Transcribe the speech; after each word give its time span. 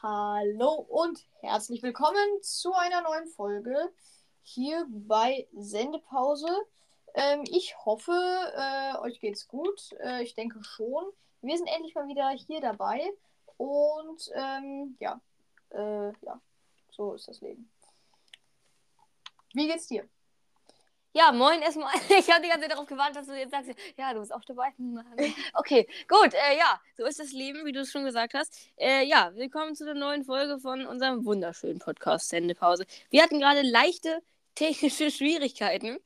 Hallo 0.00 0.86
und 0.88 1.26
herzlich 1.40 1.82
willkommen 1.82 2.40
zu 2.40 2.72
einer 2.72 3.02
neuen 3.02 3.26
Folge 3.26 3.92
hier 4.40 4.86
bei 4.88 5.46
Sendepause. 5.52 6.48
Ähm, 7.12 7.44
ich 7.44 7.76
hoffe, 7.84 8.12
äh, 8.56 8.96
euch 9.00 9.20
geht's 9.20 9.48
gut. 9.48 9.92
Äh, 10.02 10.22
ich 10.22 10.34
denke 10.34 10.64
schon. 10.64 11.04
Wir 11.42 11.58
sind 11.58 11.66
endlich 11.66 11.94
mal 11.94 12.08
wieder 12.08 12.30
hier 12.30 12.62
dabei. 12.62 13.12
Und 13.58 14.30
ähm, 14.34 14.96
ja, 14.98 15.20
äh, 15.72 16.12
ja, 16.22 16.40
so 16.90 17.12
ist 17.12 17.28
das 17.28 17.42
Leben. 17.42 17.70
Wie 19.52 19.66
geht's 19.66 19.88
dir? 19.88 20.08
Ja, 21.12 21.32
moin 21.32 21.60
erstmal. 21.60 21.92
Ich 22.18 22.30
habe 22.30 22.42
die 22.42 22.48
ganze 22.48 22.62
Zeit 22.62 22.72
darauf 22.72 22.86
gewartet, 22.86 23.16
dass 23.16 23.26
du 23.26 23.36
jetzt 23.36 23.50
sagst, 23.50 23.70
ja, 23.98 24.14
du 24.14 24.20
bist 24.20 24.32
auch 24.32 24.44
dabei. 24.44 24.68
Okay, 25.54 25.88
gut. 26.06 26.34
Äh, 26.34 26.56
ja, 26.56 26.80
so 26.96 27.04
ist 27.04 27.18
das 27.18 27.32
Leben, 27.32 27.64
wie 27.64 27.72
du 27.72 27.80
es 27.80 27.90
schon 27.90 28.04
gesagt 28.04 28.34
hast. 28.34 28.54
Äh, 28.76 29.04
ja, 29.06 29.32
willkommen 29.34 29.74
zu 29.74 29.84
der 29.84 29.94
neuen 29.94 30.24
Folge 30.24 30.60
von 30.60 30.86
unserem 30.86 31.24
wunderschönen 31.24 31.80
Podcast 31.80 32.28
Sendepause. 32.28 32.86
Wir 33.10 33.24
hatten 33.24 33.40
gerade 33.40 33.62
leichte 33.62 34.22
technische 34.54 35.10
Schwierigkeiten, 35.10 35.98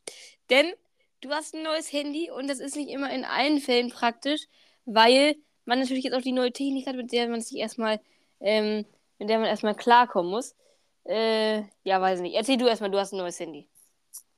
denn 0.48 0.72
du 1.20 1.30
hast 1.30 1.55
ein 1.55 1.62
neues 1.62 1.92
Handy 1.92 2.30
und 2.30 2.48
das 2.48 2.58
ist 2.58 2.77
nicht 2.77 2.88
immer 2.91 3.10
in 3.12 3.27
allen 3.27 3.60
Fällen 3.60 3.91
praktisch, 3.91 4.46
weil 4.86 5.36
man 5.66 5.80
natürlich 5.80 6.05
jetzt 6.05 6.14
auch 6.14 6.22
die 6.22 6.32
neue 6.32 6.52
Technik 6.52 6.86
hat, 6.86 6.96
mit 6.96 7.12
der 7.12 7.28
man 7.28 7.42
sich 7.42 7.58
erstmal, 7.58 8.00
ähm, 8.41 8.86
mit 9.18 9.28
der 9.28 9.38
man 9.38 9.48
erstmal 9.48 9.74
klarkommen 9.74 10.30
muss. 10.30 10.55
Äh, 11.05 11.64
ja, 11.82 12.00
weiß 12.00 12.20
nicht. 12.20 12.34
Erzähl 12.36 12.56
du 12.56 12.66
erstmal, 12.66 12.91
du 12.91 12.98
hast 12.98 13.12
ein 13.12 13.18
neues 13.18 13.38
Handy. 13.38 13.68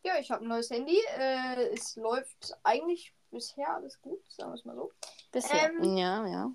Ja, 0.06 0.20
ich 0.20 0.30
habe 0.30 0.44
ein 0.44 0.48
neues 0.48 0.70
Handy. 0.70 0.96
Äh, 1.18 1.74
es 1.74 1.96
läuft 1.96 2.56
eigentlich 2.62 3.12
bisher 3.32 3.74
alles 3.74 4.00
gut, 4.00 4.20
sagen 4.28 4.52
wir 4.52 4.54
es 4.54 4.64
mal 4.64 4.76
so. 4.76 4.92
Bisher. 5.32 5.68
Ähm, 5.68 5.96
ja, 5.96 6.24
ja. 6.28 6.52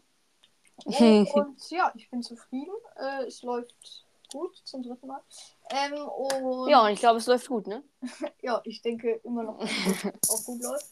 Und, 0.85 1.31
und 1.33 1.69
ja, 1.69 1.91
ich 1.93 2.09
bin 2.09 2.23
zufrieden. 2.23 2.73
Äh, 2.95 3.25
es 3.25 3.41
läuft 3.43 4.05
gut 4.31 4.55
zum 4.63 4.83
dritten 4.83 5.05
Mal. 5.05 5.21
Ähm, 5.69 6.07
und 6.07 6.69
Ja, 6.69 6.85
und 6.85 6.91
ich 6.91 7.01
glaube, 7.01 7.17
es 7.17 7.27
läuft 7.27 7.49
gut, 7.49 7.67
ne? 7.67 7.83
ja, 8.41 8.61
ich 8.63 8.81
denke 8.81 9.19
immer 9.25 9.43
noch, 9.43 9.59
dass 9.59 9.69
es 9.69 10.29
auch 10.29 10.45
gut 10.45 10.63
läuft. 10.63 10.85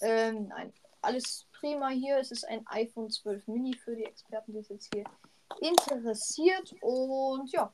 Ähm, 0.00 0.48
nein, 0.48 0.72
alles 1.02 1.46
prima 1.52 1.90
hier. 1.90 2.16
Es 2.16 2.30
ist 2.30 2.48
ein 2.48 2.66
iPhone 2.68 3.10
12 3.10 3.48
Mini 3.48 3.74
für 3.74 3.94
die 3.94 4.06
Experten, 4.06 4.54
die 4.54 4.60
es 4.60 4.70
jetzt 4.70 4.88
hier 4.94 5.04
interessiert. 5.60 6.74
Und 6.80 7.52
ja, 7.52 7.70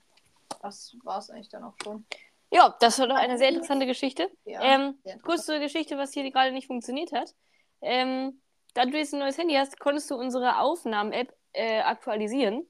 das 0.60 0.96
war 1.04 1.20
es 1.20 1.30
eigentlich 1.30 1.50
dann 1.50 1.62
auch 1.62 1.76
schon. 1.84 2.04
Ja, 2.50 2.74
das 2.80 2.98
war 2.98 3.06
doch 3.08 3.16
eine 3.16 3.38
sehr 3.38 3.50
interessante 3.50 3.86
Geschichte. 3.86 4.30
Ja, 4.44 4.62
ähm, 4.62 4.98
sehr 5.04 5.18
kurz 5.18 5.44
zur 5.44 5.58
Geschichte, 5.58 5.98
was 5.98 6.12
hier 6.12 6.30
gerade 6.30 6.52
nicht 6.52 6.66
funktioniert 6.66 7.12
hat. 7.12 7.34
Ähm, 7.82 8.40
da 8.74 8.84
du 8.84 8.96
jetzt 8.96 9.12
ein 9.12 9.20
neues 9.20 9.38
Handy 9.38 9.54
hast, 9.54 9.78
konntest 9.78 10.10
du 10.10 10.16
unsere 10.16 10.58
Aufnahmen-App 10.60 11.34
äh, 11.52 11.80
aktualisieren. 11.80 12.66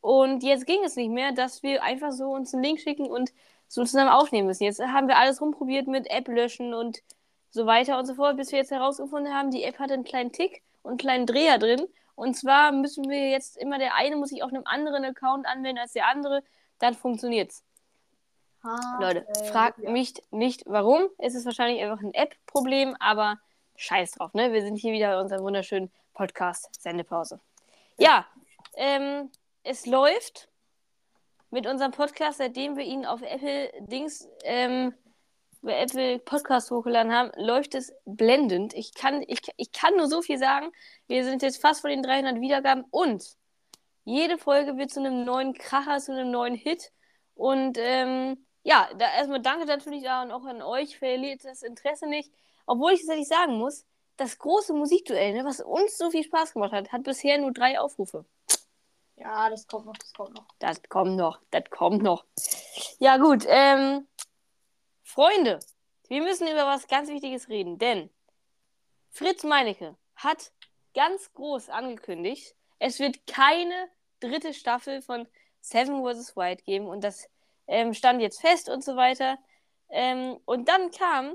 Und 0.00 0.42
jetzt 0.42 0.66
ging 0.66 0.82
es 0.84 0.96
nicht 0.96 1.10
mehr, 1.10 1.32
dass 1.32 1.62
wir 1.62 1.82
einfach 1.82 2.12
so 2.12 2.30
uns 2.30 2.52
einen 2.52 2.62
Link 2.62 2.80
schicken 2.80 3.06
und 3.06 3.32
so 3.68 3.84
zusammen 3.84 4.10
aufnehmen 4.10 4.46
müssen. 4.46 4.64
Jetzt 4.64 4.80
haben 4.80 5.08
wir 5.08 5.16
alles 5.16 5.40
rumprobiert 5.40 5.86
mit 5.86 6.10
App 6.10 6.28
löschen 6.28 6.74
und 6.74 7.02
so 7.50 7.66
weiter 7.66 7.98
und 7.98 8.06
so 8.06 8.14
fort, 8.14 8.36
bis 8.36 8.52
wir 8.52 8.58
jetzt 8.58 8.70
herausgefunden 8.72 9.32
haben, 9.32 9.50
die 9.50 9.62
App 9.62 9.78
hat 9.78 9.90
einen 9.90 10.04
kleinen 10.04 10.32
Tick 10.32 10.62
und 10.82 10.90
einen 10.90 10.98
kleinen 10.98 11.26
Dreher 11.26 11.58
drin. 11.58 11.86
Und 12.16 12.34
zwar 12.34 12.72
müssen 12.72 13.08
wir 13.08 13.30
jetzt 13.30 13.56
immer, 13.56 13.78
der 13.78 13.94
eine 13.94 14.16
muss 14.16 14.30
sich 14.30 14.42
auf 14.42 14.50
einem 14.50 14.64
anderen 14.66 15.04
Account 15.04 15.46
anwenden 15.46 15.78
als 15.78 15.92
der 15.92 16.08
andere, 16.08 16.42
dann 16.78 16.94
funktioniert's. 16.94 17.64
Ha, 18.64 18.98
Leute, 18.98 19.26
fragt 19.50 19.78
ja. 19.80 19.90
mich 19.90 20.14
nicht 20.30 20.62
warum. 20.66 21.08
Es 21.18 21.34
ist 21.34 21.44
wahrscheinlich 21.44 21.82
einfach 21.82 22.02
ein 22.02 22.14
App-Problem, 22.14 22.96
aber 22.98 23.38
scheiß 23.76 24.12
drauf, 24.12 24.32
ne? 24.32 24.52
Wir 24.52 24.62
sind 24.62 24.76
hier 24.76 24.92
wieder 24.92 25.14
bei 25.14 25.20
unserem 25.20 25.42
wunderschönen 25.42 25.92
Podcast 26.14 26.70
Sendepause. 26.80 27.40
Ja, 27.98 28.26
ähm, 28.76 29.30
es 29.64 29.84
läuft 29.84 30.48
mit 31.50 31.66
unserem 31.66 31.92
Podcast, 31.92 32.38
seitdem 32.38 32.76
wir 32.76 32.84
ihn 32.84 33.04
auf 33.04 33.20
Apple 33.20 33.70
Dings, 33.80 34.26
ähm, 34.44 34.94
bei 35.60 35.78
Apple 35.78 36.18
Podcast 36.18 36.70
hochgeladen 36.70 37.12
haben, 37.12 37.32
läuft 37.36 37.74
es 37.74 37.92
blendend. 38.06 38.72
Ich 38.72 38.94
kann, 38.94 39.22
ich, 39.26 39.40
ich 39.56 39.72
kann 39.72 39.94
nur 39.96 40.08
so 40.08 40.22
viel 40.22 40.38
sagen. 40.38 40.72
Wir 41.06 41.24
sind 41.24 41.42
jetzt 41.42 41.60
fast 41.60 41.82
vor 41.82 41.90
den 41.90 42.02
300 42.02 42.40
Wiedergaben 42.40 42.84
und 42.90 43.36
jede 44.04 44.38
Folge 44.38 44.78
wird 44.78 44.90
zu 44.90 45.00
einem 45.00 45.24
neuen 45.24 45.52
Kracher, 45.54 45.98
zu 45.98 46.12
einem 46.12 46.30
neuen 46.30 46.54
Hit. 46.54 46.92
Und 47.34 47.78
ähm, 47.78 48.43
ja, 48.64 48.88
da 48.96 49.12
erstmal 49.12 49.40
danke 49.40 49.66
natürlich 49.66 50.04
und 50.04 50.32
auch 50.32 50.44
an 50.44 50.62
euch. 50.62 50.98
Verliert 50.98 51.44
das 51.44 51.62
Interesse 51.62 52.06
nicht. 52.06 52.32
Obwohl 52.66 52.92
ich 52.92 53.00
tatsächlich 53.00 53.28
sagen 53.28 53.58
muss, 53.58 53.84
das 54.16 54.38
große 54.38 54.72
Musikduell, 54.72 55.34
ne, 55.34 55.44
was 55.44 55.60
uns 55.60 55.98
so 55.98 56.10
viel 56.10 56.24
Spaß 56.24 56.54
gemacht 56.54 56.72
hat, 56.72 56.90
hat 56.90 57.02
bisher 57.02 57.38
nur 57.38 57.52
drei 57.52 57.78
Aufrufe. 57.78 58.24
Ja, 59.16 59.50
das 59.50 59.66
kommt 59.66 59.86
noch, 59.86 59.96
das 59.96 60.12
kommt 60.12 60.34
noch. 60.34 60.46
Das 60.58 60.82
kommt 60.88 61.16
noch, 61.16 61.40
das 61.50 61.64
kommt 61.70 62.02
noch. 62.02 62.24
Ja, 62.98 63.18
gut. 63.18 63.44
Ähm, 63.46 64.08
Freunde, 65.02 65.60
wir 66.08 66.22
müssen 66.22 66.48
über 66.48 66.66
was 66.66 66.88
ganz 66.88 67.10
Wichtiges 67.10 67.48
reden, 67.48 67.78
denn 67.78 68.08
Fritz 69.10 69.44
Meinecke 69.44 69.94
hat 70.16 70.52
ganz 70.94 71.32
groß 71.34 71.68
angekündigt, 71.68 72.54
es 72.78 72.98
wird 72.98 73.26
keine 73.26 73.88
dritte 74.20 74.54
Staffel 74.54 75.02
von 75.02 75.28
Seven 75.60 76.02
vs. 76.02 76.36
White 76.36 76.64
geben 76.64 76.86
und 76.86 77.04
das 77.04 77.28
ähm, 77.66 77.94
stand 77.94 78.20
jetzt 78.20 78.40
fest 78.40 78.68
und 78.68 78.84
so 78.84 78.96
weiter. 78.96 79.38
Ähm, 79.90 80.38
und 80.44 80.68
dann 80.68 80.90
kam 80.90 81.34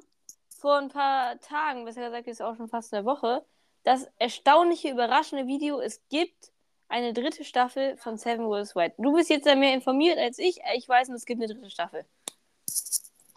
vor 0.50 0.78
ein 0.78 0.90
paar 0.90 1.40
Tagen, 1.40 1.86
besser 1.86 2.06
gesagt 2.06 2.28
ist 2.28 2.42
auch 2.42 2.56
schon 2.56 2.68
fast 2.68 2.94
eine 2.94 3.06
Woche, 3.06 3.46
das 3.84 4.08
erstaunliche, 4.18 4.90
überraschende 4.90 5.48
Video, 5.48 5.80
es 5.80 6.02
gibt 6.10 6.52
eine 6.90 7.14
dritte 7.14 7.44
Staffel 7.44 7.96
von 7.98 8.18
Seven 8.18 8.48
vs. 8.48 8.76
White. 8.76 8.96
Du 8.98 9.14
bist 9.14 9.30
jetzt 9.30 9.46
mehr 9.46 9.74
informiert 9.74 10.18
als 10.18 10.40
ich. 10.40 10.60
Ich 10.76 10.90
weiß, 10.90 11.10
es 11.10 11.26
gibt 11.26 11.42
eine 11.42 11.54
dritte 11.54 11.70
Staffel. 11.70 12.06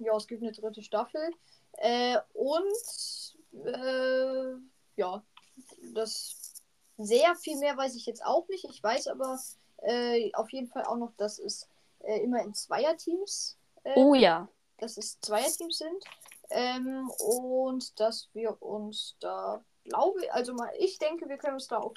Ja, 0.01 0.17
es 0.17 0.27
gibt 0.27 0.43
eine 0.43 0.53
dritte 0.53 0.83
Staffel. 0.83 1.31
Äh, 1.75 2.19
und 2.33 3.37
äh, 3.67 4.55
ja, 4.97 5.23
das 5.95 6.63
sehr 6.97 7.35
viel 7.37 7.59
mehr 7.59 7.77
weiß 7.77 7.95
ich 7.95 8.07
jetzt 8.07 8.25
auch 8.25 8.49
nicht. 8.49 8.65
Ich 8.65 8.83
weiß 8.83 9.09
aber 9.09 9.39
äh, 9.83 10.33
auf 10.33 10.51
jeden 10.51 10.69
Fall 10.69 10.85
auch 10.85 10.97
noch, 10.97 11.13
dass 11.17 11.39
es 11.39 11.69
äh, 12.05 12.21
immer 12.21 12.43
in 12.43 12.55
Zweierteams, 12.55 13.59
äh, 13.85 13.93
Oh 13.97 14.15
ja. 14.15 14.49
dass 14.79 14.97
es 14.97 15.21
Zweierteams 15.21 15.79
sind. 15.79 16.05
Ähm, 16.51 17.11
und 17.19 17.99
dass 17.99 18.29
wir 18.35 18.61
uns 18.61 19.17
da, 19.21 19.65
glaube 19.85 20.21
also 20.33 20.53
mal, 20.53 20.71
ich 20.79 20.99
denke, 20.99 21.29
wir 21.29 21.39
können 21.39 21.55
uns 21.55 21.69
da 21.69 21.79
auf 21.79 21.97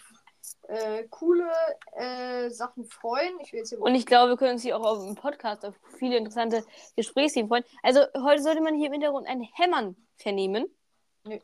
äh, 0.67 1.03
coole 1.09 1.51
äh, 1.93 2.49
Sachen 2.49 2.85
freuen. 2.85 3.39
Ich 3.41 3.51
will 3.51 3.59
jetzt 3.59 3.69
hier 3.69 3.81
Und 3.81 3.95
ich 3.95 4.05
glaube, 4.05 4.29
wir 4.31 4.37
können 4.37 4.53
uns 4.53 4.61
hier 4.61 4.77
auch 4.77 4.85
auf 4.85 5.03
dem 5.03 5.15
Podcast 5.15 5.65
auf 5.65 5.75
viele 5.97 6.17
interessante 6.17 6.65
Gesprächsthemen 6.95 7.49
freuen. 7.49 7.65
Also 7.83 8.01
heute 8.17 8.41
sollte 8.41 8.61
man 8.61 8.75
hier 8.75 8.87
im 8.87 8.93
Hintergrund 8.93 9.27
ein 9.27 9.41
Hämmern 9.41 9.95
vernehmen. 10.15 10.65
Nee. 11.23 11.41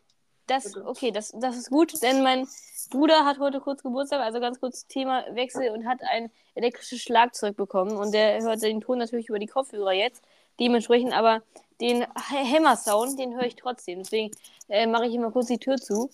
Das, 0.52 0.76
okay, 0.78 1.12
das, 1.12 1.32
das 1.36 1.56
ist 1.58 1.70
gut, 1.70 2.02
denn 2.02 2.24
mein 2.24 2.48
Bruder 2.90 3.26
hat 3.26 3.40
heute 3.40 3.60
kurz 3.62 3.82
Geburtstag, 3.84 4.20
also 4.22 4.40
ganz 4.40 4.60
kurz 4.60 4.86
Themawechsel 4.88 5.70
und 5.70 5.86
hat 5.88 6.00
ein 6.04 6.30
elektrisches 6.56 7.00
Schlagzeug 7.02 7.56
bekommen 7.56 7.96
und 7.96 8.12
der 8.14 8.42
hört 8.42 8.62
den 8.62 8.82
Ton 8.82 8.98
natürlich 8.98 9.30
über 9.30 9.40
die 9.40 9.48
Kopfhörer 9.48 9.94
jetzt, 9.94 10.24
dementsprechend, 10.60 11.14
aber 11.14 11.42
den 11.80 12.04
H- 12.04 12.36
Hämmer-Sound, 12.36 13.18
den 13.18 13.34
höre 13.36 13.46
ich 13.46 13.56
trotzdem, 13.56 14.00
deswegen 14.00 14.32
äh, 14.68 14.86
mache 14.88 15.06
ich 15.06 15.14
immer 15.14 15.32
kurz 15.32 15.48
die 15.48 15.58
Tür 15.58 15.78
zu. 15.78 16.10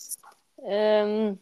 Ähm, 0.63 1.39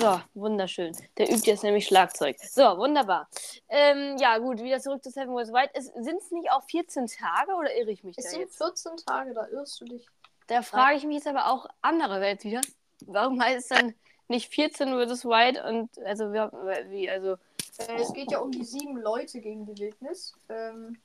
so, 0.00 0.20
wunderschön. 0.34 0.94
Der 1.16 1.30
übt 1.30 1.46
jetzt 1.50 1.62
nämlich 1.62 1.86
Schlagzeug. 1.86 2.36
So, 2.40 2.62
wunderbar. 2.78 3.28
Ähm, 3.68 4.16
ja, 4.18 4.38
gut, 4.38 4.60
wieder 4.62 4.80
zurück 4.80 5.02
zu 5.02 5.10
Seven 5.10 5.34
Wars 5.34 5.52
White. 5.52 5.72
Sind 5.80 6.20
es 6.20 6.30
nicht 6.30 6.50
auch 6.50 6.62
14 6.64 7.06
Tage 7.06 7.52
oder 7.54 7.74
irre 7.76 7.90
ich 7.90 8.04
mich 8.04 8.16
Es 8.18 8.24
da 8.24 8.30
sind 8.30 8.40
jetzt? 8.40 8.56
14 8.56 8.96
Tage, 9.06 9.32
da 9.34 9.46
irrst 9.48 9.80
du 9.80 9.84
dich. 9.86 10.06
Da 10.50 10.62
frage 10.62 10.96
ich 10.96 11.04
mich 11.04 11.14
jetzt 11.18 11.28
aber 11.28 11.46
auch 11.46 11.66
andererseits 11.80 12.44
wieder. 12.44 12.60
Warum 13.06 13.40
heißt 13.40 13.70
es 13.70 13.78
dann 13.78 13.94
nicht 14.26 14.52
14 14.52 14.88
vs. 14.88 15.24
White 15.24 15.62
und 15.64 15.96
also 16.04 16.32
wir, 16.32 16.50
wie, 16.90 17.08
also. 17.08 17.34
Äh, 17.78 18.00
es 18.02 18.12
geht 18.12 18.32
ja 18.32 18.40
um 18.40 18.50
die 18.50 18.64
sieben 18.64 18.96
Leute 18.96 19.40
gegen 19.40 19.64
die 19.64 19.80
Wildnis. 19.80 20.34
Ähm, 20.48 21.00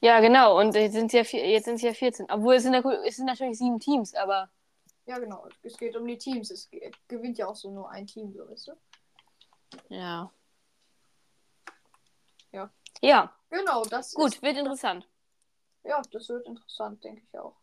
Ja, 0.00 0.20
genau, 0.20 0.58
und 0.58 0.74
jetzt 0.74 0.94
sind 0.94 1.06
es 1.08 1.12
ja, 1.12 1.22
vier- 1.24 1.46
jetzt 1.46 1.66
sind's 1.66 1.82
ja 1.82 1.92
14. 1.92 2.30
Obwohl 2.30 2.54
es 2.54 2.62
sind, 2.62 2.72
ja, 2.72 2.80
es 3.06 3.16
sind 3.16 3.26
natürlich 3.26 3.58
sieben 3.58 3.78
Teams, 3.78 4.14
aber. 4.14 4.48
ja, 5.04 5.18
genau. 5.18 5.46
Es 5.62 5.76
geht 5.76 5.94
um 5.94 6.06
die 6.06 6.16
Teams. 6.16 6.50
Es 6.50 6.70
ge- 6.70 6.90
gewinnt 7.08 7.36
ja 7.36 7.48
auch 7.48 7.54
so 7.56 7.70
nur 7.70 7.90
ein 7.90 8.06
Team, 8.06 8.32
so 8.32 8.48
weißt 8.50 8.68
du. 8.68 8.72
Ja. 9.90 10.32
Ja. 12.52 12.70
Ja, 13.02 13.32
Genau, 13.50 13.84
das 13.84 14.14
gut, 14.14 14.34
ist. 14.34 14.42
wird 14.42 14.56
interessant. 14.56 15.06
Ja, 15.84 16.00
das 16.10 16.28
wird 16.30 16.46
interessant, 16.46 17.04
denke 17.04 17.22
ich 17.30 17.38
auch. 17.38 17.54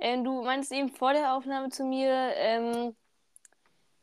Ähm, 0.00 0.24
du 0.24 0.42
meinst 0.42 0.72
eben 0.72 0.88
vor 0.88 1.12
der 1.12 1.34
Aufnahme 1.34 1.68
zu 1.68 1.84
mir, 1.84 2.10
ähm, 2.36 2.96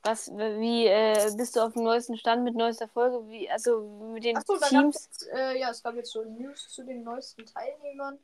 was, 0.04 0.32
wie, 0.32 0.86
äh, 0.86 1.32
bist 1.36 1.56
du 1.56 1.62
auf 1.62 1.74
dem 1.74 1.84
neuesten 1.84 2.18
Stand 2.18 2.44
mit 2.44 2.56
neuester 2.56 2.88
Folge? 2.88 3.28
Wie, 3.28 3.50
also 3.50 3.82
mit 4.14 4.24
den 4.24 4.38
Achso, 4.38 4.58
Teams? 4.58 5.10
es, 5.12 5.28
äh, 5.34 5.60
ja, 5.60 5.72
es 5.72 5.84
gab 5.84 5.96
jetzt 5.96 6.12
so 6.12 6.24
News 6.24 6.70
zu 6.70 6.84
den 6.84 7.04
neuesten 7.04 7.46
Teilnehmern, 7.46 8.20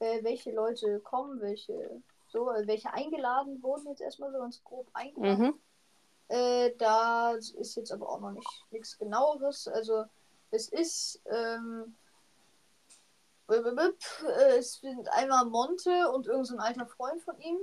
äh, 0.00 0.24
welche 0.24 0.52
Leute 0.52 1.00
kommen, 1.00 1.40
welche 1.40 2.02
so, 2.28 2.50
äh, 2.50 2.66
welche 2.66 2.92
eingeladen 2.92 3.62
wurden 3.62 3.88
jetzt 3.88 4.00
erstmal 4.00 4.32
so 4.32 4.38
ganz 4.38 4.62
grob 4.64 4.88
eingeladen. 4.94 5.46
Mhm. 5.46 5.60
Äh, 6.28 6.72
da 6.76 7.32
ist 7.32 7.76
jetzt 7.76 7.92
aber 7.92 8.08
auch 8.08 8.20
noch 8.20 8.32
nicht 8.32 8.64
nichts 8.70 8.98
genaueres. 8.98 9.68
Also 9.68 10.04
es 10.50 10.68
ist 10.68 11.22
ähm, 11.30 11.96
es 13.48 14.74
sind 14.74 15.08
einmal 15.12 15.44
Monte 15.46 16.10
und 16.12 16.26
irgendein 16.26 16.44
so 16.44 16.56
alter 16.58 16.86
Freund 16.86 17.22
von 17.22 17.38
ihm. 17.40 17.58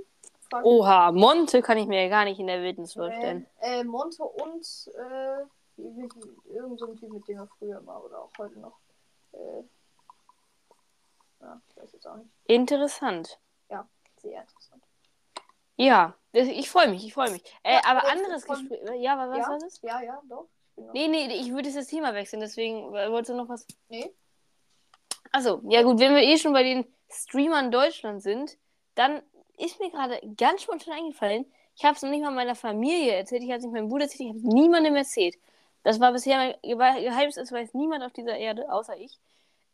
Frag 0.50 0.64
Oha, 0.64 1.12
Monte 1.12 1.62
kann 1.62 1.78
ich 1.78 1.86
mir 1.86 2.02
ja 2.02 2.08
gar 2.08 2.24
nicht 2.24 2.38
in 2.38 2.46
der 2.46 2.62
Wildnis 2.62 2.92
vorstellen. 2.92 3.46
Äh, 3.60 3.80
äh, 3.80 3.84
Monte 3.84 4.22
und 4.22 4.90
äh, 4.96 5.44
irgend 5.76 6.78
so 6.78 6.86
ein 6.86 6.96
Typ, 6.96 7.12
mit 7.12 7.26
dem 7.28 7.38
er 7.38 7.48
früher 7.58 7.84
war 7.86 8.04
oder 8.04 8.22
auch 8.22 8.30
heute 8.38 8.58
noch. 8.60 8.78
Äh, 9.32 9.62
ja, 11.40 11.60
ich 11.68 11.76
weiß 11.76 11.92
jetzt 11.92 12.06
auch 12.06 12.16
nicht. 12.16 12.30
Interessant. 12.44 13.38
Ja, 13.70 13.88
sehr 14.16 14.40
interessant. 14.40 14.82
Ja, 15.76 16.14
ich 16.32 16.70
freue 16.70 16.88
mich, 16.88 17.04
ich 17.04 17.12
freue 17.12 17.30
mich. 17.30 17.42
Äh, 17.62 17.74
ja, 17.74 17.80
aber 17.84 18.08
anderes 18.08 18.44
von... 18.44 18.56
Gespräch. 18.56 19.00
Ja, 19.00 19.18
was 19.18 19.36
ja, 19.36 19.48
war 19.48 19.58
das? 19.58 19.82
Ja, 19.82 20.00
ja, 20.00 20.22
doch. 20.28 20.46
Nee, 20.92 21.08
nee, 21.08 21.26
ich 21.34 21.52
würde 21.52 21.72
das 21.72 21.86
Thema 21.86 22.14
wechseln, 22.14 22.40
deswegen 22.40 22.92
wolltest 22.92 23.30
du 23.30 23.34
noch 23.34 23.48
was. 23.48 23.66
Nee. 23.88 24.14
Achso, 25.36 25.60
ja 25.68 25.82
gut, 25.82 25.98
wenn 25.98 26.14
wir 26.14 26.22
eh 26.22 26.38
schon 26.38 26.54
bei 26.54 26.62
den 26.62 26.86
Streamern 27.10 27.70
Deutschland 27.70 28.22
sind, 28.22 28.56
dann 28.94 29.20
ist 29.58 29.78
mir 29.78 29.90
gerade 29.90 30.18
ganz 30.34 30.62
spontan 30.62 30.94
eingefallen, 30.94 31.44
ich 31.76 31.84
habe 31.84 31.94
es 31.94 32.00
noch 32.00 32.08
nicht 32.08 32.22
mal 32.22 32.30
meiner 32.30 32.54
Familie 32.54 33.12
erzählt, 33.12 33.42
ich 33.42 33.50
habe 33.50 33.58
es 33.58 33.64
nicht 33.64 33.74
meinem 33.74 33.90
Bruder 33.90 34.04
erzählt, 34.04 34.20
ich 34.20 34.28
habe 34.28 34.38
es 34.38 34.44
niemandem 34.44 34.96
erzählt. 34.96 35.34
Das 35.82 36.00
war 36.00 36.12
bisher 36.12 36.56
mein 36.62 37.02
Geheimnis, 37.02 37.34
das 37.34 37.52
weiß 37.52 37.74
niemand 37.74 38.02
auf 38.02 38.14
dieser 38.14 38.34
Erde, 38.34 38.72
außer 38.72 38.96
ich. 38.96 39.18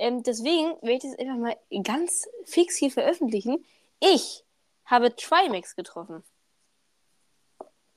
Ähm, 0.00 0.25
deswegen 0.25 0.70
werde 0.82 0.94
ich 0.94 1.03
das 1.05 1.17
einfach 1.17 1.37
mal 1.37 1.56
ganz 1.85 2.29
fix 2.44 2.76
hier 2.76 2.91
veröffentlichen. 2.91 3.65
Ich 4.00 4.43
habe 4.85 5.15
Trimax 5.15 5.76
getroffen. 5.76 6.25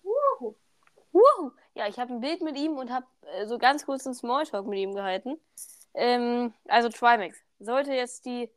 Wuhu. 0.03 0.53
Wuhu. 1.11 1.51
Ja, 1.73 1.87
ich 1.87 1.97
habe 1.97 2.13
ein 2.13 2.21
Bild 2.21 2.43
mit 2.43 2.57
ihm 2.57 2.77
und 2.77 2.91
habe 2.91 3.07
äh, 3.33 3.47
so 3.47 3.57
ganz 3.57 3.87
kurz 3.87 4.05
einen 4.05 4.13
Smalltalk 4.13 4.67
mit 4.67 4.77
ihm 4.77 4.93
gehalten. 4.93 5.39
Ähm, 5.95 6.53
also 6.67 6.89
Trimax 6.89 7.44
sollte 7.59 7.93
jetzt 7.93 8.25
die, 8.25 8.49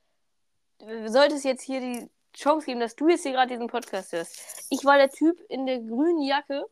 sollte 1.07 1.35
es 1.35 1.45
jetzt 1.45 1.63
hier 1.63 1.81
die 1.81 2.11
Chance 2.35 2.67
geben, 2.67 2.81
dass 2.81 2.97
du 2.97 3.09
jetzt 3.09 3.23
hier 3.23 3.33
gerade 3.33 3.49
diesen 3.49 3.69
Podcast 3.69 4.13
hörst. 4.13 4.67
Ich 4.71 4.85
war 4.85 4.97
der 4.97 5.11
Typ 5.11 5.41
in 5.49 5.67
der 5.67 5.79
grünen 5.81 6.23
Jacke. 6.23 6.67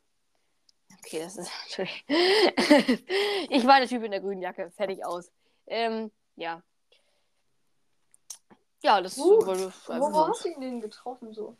Okay, 0.98 1.20
das 1.20 1.36
ist 1.36 1.50
natürlich. 1.68 2.04
ich 3.50 3.66
war 3.66 3.78
der 3.78 3.88
Typ 3.88 4.02
in 4.02 4.10
der 4.10 4.20
grünen 4.20 4.42
Jacke. 4.42 4.70
Fertig 4.76 5.04
aus. 5.04 5.30
Ähm, 5.66 6.10
ja. 6.36 6.62
Ja, 8.82 9.00
das 9.00 9.18
uh, 9.18 9.44
wurde. 9.44 9.72
Wo 9.88 10.28
hast 10.28 10.44
du 10.44 10.48
ihn 10.48 10.60
denn 10.60 10.80
getroffen 10.80 11.32
so? 11.32 11.56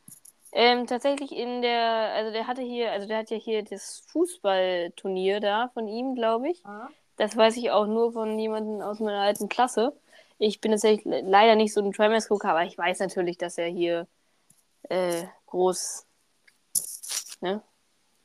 Ähm, 0.52 0.86
tatsächlich 0.86 1.32
in 1.32 1.60
der, 1.60 2.12
also 2.14 2.32
der 2.32 2.46
hatte 2.46 2.62
hier, 2.62 2.92
also 2.92 3.06
der 3.06 3.18
hat 3.18 3.30
ja 3.30 3.36
hier 3.36 3.64
das 3.64 4.04
Fußballturnier 4.08 5.40
da 5.40 5.68
von 5.74 5.88
ihm, 5.88 6.14
glaube 6.14 6.50
ich. 6.50 6.64
Ah. 6.64 6.88
Das 7.16 7.36
weiß 7.36 7.56
ich 7.56 7.70
auch 7.70 7.86
nur 7.86 8.12
von 8.12 8.38
jemandem 8.38 8.80
aus 8.80 9.00
meiner 9.00 9.20
alten 9.20 9.48
Klasse. 9.48 9.98
Ich 10.38 10.60
bin 10.60 10.72
tatsächlich 10.72 11.04
leider 11.04 11.54
nicht 11.54 11.72
so 11.72 11.80
ein 11.80 11.92
Trimax-Gucker, 11.92 12.50
aber 12.50 12.64
ich 12.64 12.76
weiß 12.76 13.00
natürlich, 13.00 13.38
dass 13.38 13.58
er 13.58 13.68
hier 13.68 14.06
äh, 14.88 15.24
groß. 15.46 16.06
Ne? 17.40 17.62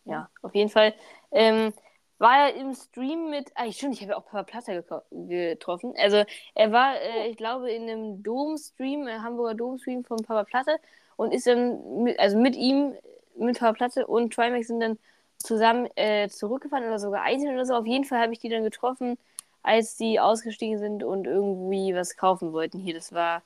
Ja, 0.06 0.30
auf 0.42 0.54
jeden 0.56 0.70
Fall. 0.70 0.94
Ähm, 1.32 1.74
war 2.18 2.50
er 2.50 2.56
im 2.56 2.76
Stream 2.76 3.30
mit. 3.30 3.52
Ah, 3.56 3.72
stimmt, 3.72 3.96
ich 3.96 4.02
habe 4.02 4.12
ja 4.12 4.18
auch 4.18 4.26
Papa 4.26 4.44
Platter 4.44 4.84
getroffen. 5.12 5.94
Also, 5.98 6.24
er 6.54 6.72
war, 6.72 6.96
äh, 6.96 7.30
ich 7.30 7.38
glaube, 7.38 7.72
in 7.72 7.84
einem 7.84 8.24
Dom-Stream, 8.24 9.08
äh, 9.08 9.20
Hamburger 9.20 9.56
Dom-Stream 9.56 10.04
von 10.04 10.18
Papa 10.24 10.44
Platte 10.44 10.80
und 11.16 11.34
ist 11.34 11.48
dann, 11.48 12.04
mit, 12.04 12.20
also 12.20 12.38
mit 12.38 12.56
ihm, 12.56 12.94
mit 13.38 13.60
Papa 13.60 13.74
Platte 13.74 14.06
und 14.06 14.34
Trimax 14.34 14.68
sind 14.68 14.82
dann 14.82 15.00
zusammen 15.38 15.90
äh, 15.96 16.30
zurückgefahren 16.30 16.86
oder 16.86 17.00
sogar 17.00 17.24
einzeln 17.24 17.54
oder 17.56 17.66
so. 17.66 17.74
Auf 17.74 17.88
jeden 17.88 18.06
Fall 18.06 18.20
habe 18.20 18.34
ich 18.34 18.40
die 18.40 18.50
dann 18.50 18.64
getroffen 18.64 19.18
als 19.64 19.96
die 19.96 20.20
ausgestiegen 20.20 20.80
sind 20.80 21.04
und 21.04 21.28
irgendwie 21.28 21.96
was 21.96 22.18
kaufen 22.18 22.54
wollten. 22.54 22.80
Hier, 22.80 22.94
das 22.94 23.14
war 23.14 23.42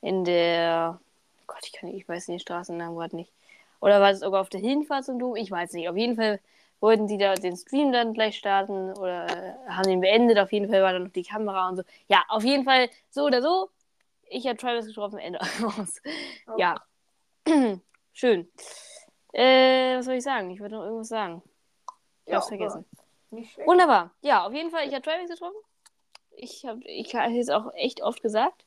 in 0.00 0.24
der. 0.24 0.98
Gott, 1.46 1.60
ich 1.64 1.72
kann 1.72 1.90
nicht, 1.90 2.02
ich 2.02 2.08
weiß 2.08 2.28
nicht, 2.28 2.40
den 2.40 2.42
Straßennamen 2.42 2.96
gerade 2.96 3.16
nicht. 3.16 3.32
Oder 3.80 4.00
war 4.00 4.10
es 4.10 4.20
sogar 4.20 4.40
auf 4.40 4.48
der 4.48 4.60
Hinfahrt 4.60 5.04
zum 5.04 5.18
Dom? 5.18 5.36
Ich 5.36 5.50
weiß 5.50 5.72
nicht. 5.72 5.88
Auf 5.88 5.96
jeden 5.96 6.16
Fall 6.16 6.40
wollten 6.80 7.06
die 7.06 7.18
da 7.18 7.34
den 7.34 7.56
Stream 7.56 7.92
dann 7.92 8.14
gleich 8.14 8.36
starten 8.36 8.92
oder 8.92 9.26
haben 9.68 9.88
den 9.88 10.00
beendet. 10.00 10.38
Auf 10.38 10.52
jeden 10.52 10.70
Fall 10.70 10.82
war 10.82 10.92
dann 10.92 11.04
noch 11.04 11.12
die 11.12 11.24
Kamera 11.24 11.68
und 11.68 11.76
so. 11.76 11.82
Ja, 12.08 12.22
auf 12.28 12.44
jeden 12.44 12.64
Fall 12.64 12.88
so 13.10 13.24
oder 13.24 13.42
so. 13.42 13.68
Ich 14.28 14.46
habe 14.46 14.56
Travis 14.56 14.86
getroffen, 14.86 15.18
Ende 15.18 15.40
aus. 15.62 16.00
Okay. 16.46 16.60
Ja. 16.60 16.82
Schön. 18.12 18.48
Äh, 19.32 19.96
was 19.96 20.06
soll 20.06 20.14
ich 20.14 20.24
sagen? 20.24 20.50
Ich 20.50 20.60
würde 20.60 20.76
noch 20.76 20.84
irgendwas 20.84 21.08
sagen. 21.08 21.42
Ich 22.24 22.32
ja, 22.32 22.36
hab's 22.36 22.48
vergessen. 22.48 22.84
Wunderbar. 23.64 24.10
Ja, 24.22 24.46
auf 24.46 24.52
jeden 24.52 24.70
Fall, 24.70 24.86
ich 24.86 24.92
habe 24.92 25.02
Travis 25.02 25.30
getroffen. 25.30 25.56
Ich 26.36 26.64
habe 26.64 26.80
ich 26.84 27.14
hab 27.14 27.30
es 27.30 27.48
auch 27.48 27.72
echt 27.74 28.02
oft 28.02 28.22
gesagt. 28.22 28.64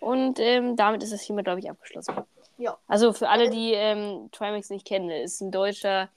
Und 0.00 0.38
ähm, 0.40 0.76
damit 0.76 1.02
ist 1.02 1.12
das 1.12 1.20
hiermit, 1.20 1.44
glaube 1.44 1.60
ich, 1.60 1.70
abgeschlossen. 1.70 2.14
Ja. 2.58 2.78
Also 2.88 3.12
für 3.12 3.28
alle, 3.28 3.50
die 3.50 3.72
ähm, 3.72 4.30
Trimax 4.32 4.70
nicht 4.70 4.86
kennen, 4.86 5.10
ist 5.10 5.40
ein 5.40 5.50
deutscher 5.50 6.08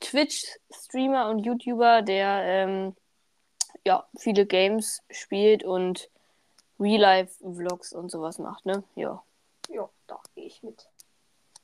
Twitch-Streamer 0.00 1.28
und 1.28 1.40
YouTuber, 1.40 2.02
der 2.02 2.42
ähm, 2.44 2.96
ja, 3.84 4.06
viele 4.16 4.46
Games 4.46 5.02
spielt 5.10 5.64
und 5.64 6.08
Real-Life-Vlogs 6.78 7.92
und 7.92 8.10
sowas 8.10 8.38
macht, 8.38 8.66
ne? 8.66 8.82
Ja. 8.96 9.22
Ja, 9.68 9.88
da 10.06 10.20
gehe 10.34 10.46
ich 10.46 10.62
mit. 10.62 10.88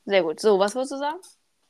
Sehr 0.05 0.23
gut. 0.23 0.39
So, 0.39 0.57
was 0.57 0.75
wolltest 0.75 0.93
du 0.93 0.97
sagen? 0.97 1.19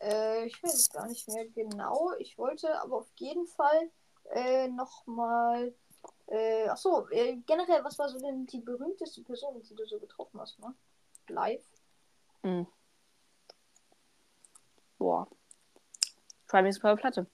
Äh, 0.01 0.45
ich 0.45 0.63
weiß 0.63 0.73
es 0.73 0.89
gar 0.89 1.07
nicht 1.07 1.27
mehr 1.27 1.47
genau. 1.49 2.11
Ich 2.19 2.37
wollte 2.37 2.81
aber 2.81 2.97
auf 2.97 3.09
jeden 3.15 3.47
Fall 3.47 3.91
äh, 4.31 4.67
nochmal. 4.67 5.73
Äh, 6.27 6.67
achso, 6.67 7.07
äh, 7.09 7.37
generell, 7.47 7.83
was 7.83 7.97
war 7.97 8.07
so 8.07 8.19
denn 8.19 8.45
die 8.45 8.59
berühmteste 8.59 9.23
Person, 9.23 9.61
die 9.63 9.75
du 9.75 9.85
so 9.85 9.99
getroffen 9.99 10.39
hast, 10.39 10.59
ne? 10.59 10.73
Live? 11.27 11.63
Mhm. 12.43 12.67
Boah. 14.97 15.27
Trimax 16.47 16.79
Power 16.79 16.95
Platte. 16.95 17.27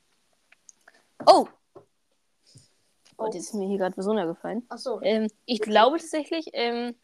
Oh! 1.26 1.48
Oh, 3.18 3.28
das 3.28 3.36
ist 3.36 3.54
mir 3.54 3.68
hier 3.68 3.78
gerade 3.78 3.96
besonders 3.96 4.28
gefallen. 4.28 4.66
Achso. 4.70 5.00
Ähm, 5.02 5.30
ich 5.46 5.62
glaube 5.62 5.98
tatsächlich, 5.98 6.50
ähm, 6.54 6.96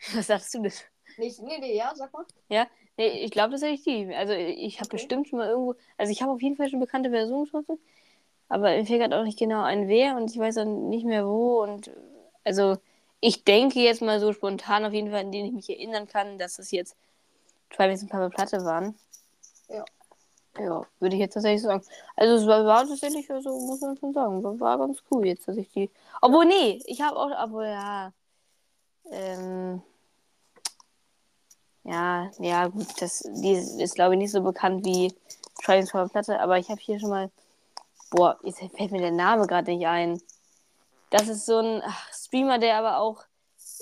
was 0.14 0.26
sagst 0.26 0.54
du 0.54 0.62
das? 0.62 0.82
Nee, 1.18 1.34
nee, 1.40 1.58
nee, 1.58 1.76
ja, 1.76 1.94
sag 1.94 2.12
mal. 2.12 2.24
Ja, 2.48 2.66
Nee, 2.96 3.24
ich 3.24 3.30
glaube 3.30 3.52
tatsächlich 3.52 3.82
die. 3.82 4.14
Also 4.14 4.32
ich 4.32 4.76
habe 4.76 4.86
okay. 4.86 4.96
bestimmt 4.96 5.28
schon 5.28 5.38
mal 5.38 5.48
irgendwo. 5.48 5.74
Also 5.98 6.12
ich 6.12 6.22
habe 6.22 6.32
auf 6.32 6.42
jeden 6.42 6.56
Fall 6.56 6.68
schon 6.68 6.80
bekannte 6.80 7.10
Personen 7.10 7.44
getroffen. 7.44 7.78
Aber 8.48 8.70
mir 8.70 8.84
gerade 8.84 9.18
auch 9.18 9.24
nicht 9.24 9.38
genau 9.38 9.62
ein 9.62 9.88
wer 9.88 10.16
und 10.16 10.30
ich 10.30 10.38
weiß 10.38 10.54
dann 10.54 10.88
nicht 10.88 11.04
mehr 11.04 11.26
wo. 11.26 11.62
Und 11.62 11.90
also 12.44 12.76
ich 13.20 13.44
denke 13.44 13.80
jetzt 13.80 14.02
mal 14.02 14.20
so 14.20 14.32
spontan 14.32 14.84
auf 14.84 14.92
jeden 14.92 15.10
Fall, 15.10 15.20
an 15.20 15.32
den 15.32 15.46
ich 15.46 15.52
mich 15.52 15.68
erinnern 15.68 16.06
kann, 16.06 16.38
dass 16.38 16.58
es 16.58 16.70
jetzt 16.70 16.96
Trimax 17.70 18.02
und 18.02 18.08
Papa 18.08 18.28
Platte 18.28 18.64
waren. 18.64 18.94
Ja. 19.68 19.84
Ja, 20.58 20.86
würde 21.00 21.16
ich 21.16 21.20
jetzt 21.20 21.34
tatsächlich 21.34 21.62
sagen. 21.62 21.82
Also 22.14 22.36
es 22.36 22.46
war, 22.46 22.64
war 22.64 22.86
tatsächlich, 22.86 23.30
also 23.30 23.50
muss 23.50 23.80
man 23.80 23.96
schon 23.98 24.14
sagen, 24.14 24.42
war, 24.42 24.58
war 24.58 24.78
ganz 24.78 25.02
cool 25.10 25.26
jetzt, 25.26 25.46
dass 25.48 25.56
ich 25.58 25.70
die. 25.72 25.90
Obwohl, 26.22 26.46
nee, 26.46 26.80
ich 26.86 27.02
habe 27.02 27.16
auch, 27.16 27.30
obwohl 27.44 27.66
ja. 27.66 28.12
Ähm, 29.10 29.82
ja, 31.86 32.30
ja, 32.40 32.66
gut, 32.66 33.00
das, 33.00 33.20
die 33.20 33.52
ist, 33.52 33.94
glaube 33.94 34.14
ich, 34.14 34.18
nicht 34.18 34.32
so 34.32 34.42
bekannt 34.42 34.84
wie 34.84 35.14
Transformer 35.64 36.08
Platte, 36.08 36.40
aber 36.40 36.58
ich 36.58 36.68
habe 36.68 36.80
hier 36.80 36.98
schon 36.98 37.10
mal. 37.10 37.30
Boah, 38.10 38.38
jetzt 38.42 38.58
fällt 38.58 38.90
mir 38.90 39.00
der 39.00 39.12
Name 39.12 39.46
gerade 39.46 39.70
nicht 39.70 39.86
ein. 39.86 40.20
Das 41.10 41.28
ist 41.28 41.46
so 41.46 41.58
ein 41.58 41.82
ach, 41.84 42.12
Streamer, 42.12 42.58
der 42.58 42.78
aber 42.78 42.98
auch, 42.98 43.24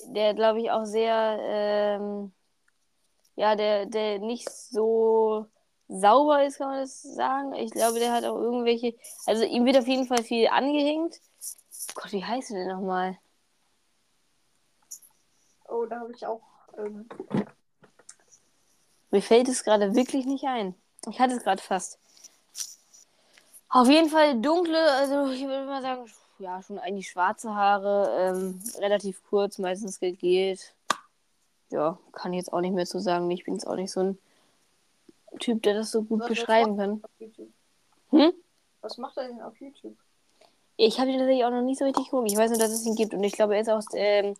der 0.08 0.34
glaube 0.34 0.60
ich 0.60 0.70
auch 0.70 0.84
sehr, 0.84 1.38
ähm, 1.40 2.32
ja, 3.36 3.56
der, 3.56 3.86
der 3.86 4.18
nicht 4.18 4.50
so 4.50 5.46
sauber 5.88 6.44
ist, 6.44 6.58
kann 6.58 6.68
man 6.68 6.80
das 6.80 7.02
sagen. 7.02 7.54
Ich 7.54 7.70
glaube, 7.70 7.98
der 7.98 8.12
hat 8.12 8.24
auch 8.24 8.36
irgendwelche, 8.36 8.94
also 9.26 9.44
ihm 9.44 9.64
wird 9.64 9.78
auf 9.78 9.86
jeden 9.86 10.06
Fall 10.06 10.22
viel 10.22 10.48
angehängt. 10.48 11.20
Gott, 11.94 12.12
wie 12.12 12.24
heißt 12.24 12.50
du 12.50 12.54
denn 12.54 12.68
nochmal? 12.68 13.18
Oh, 15.68 15.86
da 15.86 16.00
habe 16.00 16.12
ich 16.12 16.26
auch 16.26 16.42
ähm, 16.78 17.08
mir 19.14 19.22
fällt 19.22 19.48
es 19.48 19.62
gerade 19.62 19.94
wirklich 19.94 20.26
nicht 20.26 20.44
ein. 20.44 20.74
Ich 21.08 21.20
hatte 21.20 21.34
es 21.34 21.44
gerade 21.44 21.62
fast. 21.62 22.00
Auf 23.68 23.88
jeden 23.88 24.08
Fall 24.08 24.40
dunkle, 24.40 24.90
also 24.90 25.30
ich 25.30 25.46
würde 25.46 25.66
mal 25.66 25.82
sagen, 25.82 26.10
ja, 26.40 26.60
schon 26.64 26.80
eigentlich 26.80 27.10
schwarze 27.10 27.54
Haare, 27.54 28.10
ähm, 28.18 28.60
relativ 28.78 29.22
kurz, 29.30 29.58
meistens 29.58 30.00
gegelt. 30.00 30.74
Ja, 31.70 31.96
kann 32.10 32.32
ich 32.32 32.38
jetzt 32.38 32.52
auch 32.52 32.60
nicht 32.60 32.74
mehr 32.74 32.86
zu 32.86 32.98
sagen. 32.98 33.30
Ich 33.30 33.44
bin 33.44 33.54
jetzt 33.54 33.68
auch 33.68 33.76
nicht 33.76 33.92
so 33.92 34.00
ein 34.00 34.18
Typ, 35.38 35.62
der 35.62 35.74
das 35.74 35.92
so 35.92 36.02
gut 36.02 36.22
Was 36.22 36.28
beschreiben 36.28 36.76
kann. 36.76 37.02
Hm? 38.10 38.32
Was 38.80 38.98
macht 38.98 39.16
er 39.16 39.28
denn 39.28 39.40
auf 39.42 39.60
YouTube? 39.60 39.96
Ich 40.76 40.98
habe 40.98 41.10
ihn 41.10 41.18
tatsächlich 41.18 41.44
auch 41.44 41.50
noch 41.50 41.62
nicht 41.62 41.78
so 41.78 41.84
richtig 41.84 42.06
geguckt. 42.06 42.32
Ich 42.32 42.36
weiß 42.36 42.50
nur, 42.50 42.58
dass 42.58 42.72
es 42.72 42.84
ihn 42.84 42.96
gibt 42.96 43.14
und 43.14 43.22
ich 43.22 43.34
glaube, 43.34 43.54
er 43.54 43.60
ist 43.60 43.70
auch 43.70 43.80
ähm, 43.94 44.34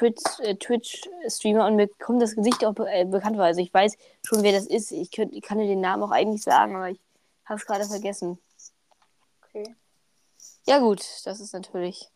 äh, 0.00 0.54
Twitch-Streamer 0.56 1.66
und 1.66 1.76
mir 1.76 1.88
kommt 2.00 2.22
das 2.22 2.34
Gesicht 2.34 2.64
auch 2.64 2.74
äh, 2.86 3.04
bekannt 3.04 3.36
vor. 3.36 3.44
Also 3.44 3.60
ich 3.60 3.72
weiß 3.72 3.96
schon, 4.22 4.42
wer 4.42 4.52
das 4.52 4.66
ist. 4.66 4.92
Ich, 4.92 5.10
könnt, 5.10 5.32
ich 5.32 5.42
kann 5.42 5.58
dir 5.58 5.66
den 5.66 5.80
Namen 5.80 6.02
auch 6.02 6.10
eigentlich 6.10 6.42
sagen, 6.42 6.76
aber 6.76 6.90
ich 6.90 7.00
Hab's 7.44 7.66
gerade 7.66 7.84
vergessen. 7.84 8.38
Okay. 9.42 9.74
Ja, 10.66 10.78
gut, 10.78 11.04
das 11.24 11.40
ist 11.40 11.52
natürlich. 11.52 12.10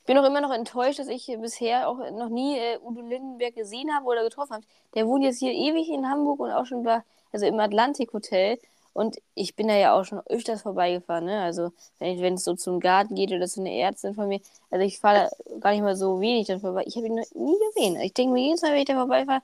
Ich 0.00 0.06
bin 0.06 0.18
auch 0.18 0.24
immer 0.24 0.42
noch 0.42 0.52
enttäuscht, 0.52 0.98
dass 0.98 1.08
ich 1.08 1.26
bisher 1.40 1.88
auch 1.88 1.98
noch 2.10 2.28
nie 2.28 2.58
äh, 2.58 2.78
Udo 2.82 3.00
Lindenberg 3.00 3.54
gesehen 3.54 3.94
habe 3.94 4.04
oder 4.04 4.22
getroffen 4.22 4.56
habe. 4.56 4.66
Der 4.94 5.06
wohnt 5.06 5.24
jetzt 5.24 5.38
hier 5.38 5.52
ewig 5.52 5.88
in 5.88 6.08
Hamburg 6.08 6.40
und 6.40 6.50
auch 6.50 6.66
schon 6.66 6.82
bei, 6.82 7.02
also 7.32 7.46
im 7.46 7.58
Atlantik 7.58 8.12
Hotel. 8.12 8.58
Und 8.94 9.18
ich 9.34 9.56
bin 9.56 9.68
da 9.68 9.74
ja 9.74 9.92
auch 9.92 10.04
schon 10.04 10.20
öfters 10.26 10.62
vorbeigefahren, 10.62 11.24
ne? 11.24 11.42
Also, 11.42 11.72
wenn, 11.98 12.34
es 12.34 12.44
so 12.44 12.54
zum 12.54 12.80
Garten 12.80 13.16
geht 13.16 13.32
oder 13.32 13.46
zu 13.46 13.60
einer 13.60 13.72
Ärztin 13.72 14.14
von 14.14 14.28
mir. 14.28 14.40
Also, 14.70 14.86
ich 14.86 15.00
fahre 15.00 15.30
gar 15.60 15.72
nicht 15.72 15.82
mal 15.82 15.96
so 15.96 16.20
wenig 16.20 16.46
dann 16.46 16.60
vorbei. 16.60 16.84
Ich 16.86 16.96
habe 16.96 17.06
ihn 17.08 17.16
noch 17.16 17.30
nie 17.34 17.58
gesehen. 17.66 18.00
Ich 18.00 18.14
denke 18.14 18.32
mir 18.32 18.44
jedes 18.44 18.62
Mal, 18.62 18.72
wenn 18.72 18.78
ich 18.78 18.86
da 18.86 18.94
vorbeifahre. 18.94 19.42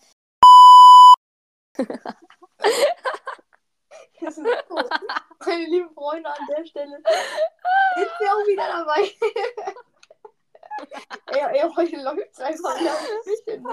Das 4.20 4.36
ist 4.36 4.46
cool. 4.68 4.84
Meine 5.46 5.64
lieben 5.64 5.90
Freunde 5.94 6.28
an 6.28 6.46
der 6.54 6.64
Stelle. 6.66 7.02
Sind 7.96 8.10
wir 8.18 8.32
auch 8.32 8.46
wieder 8.46 8.68
dabei. 8.68 9.10
ey, 11.26 11.40
ey, 11.58 11.70
heute 11.74 11.96
läuft 11.96 12.30
es 12.32 12.40
einfach 12.40 12.76
ein 12.76 12.86
bisschen? 13.24 13.66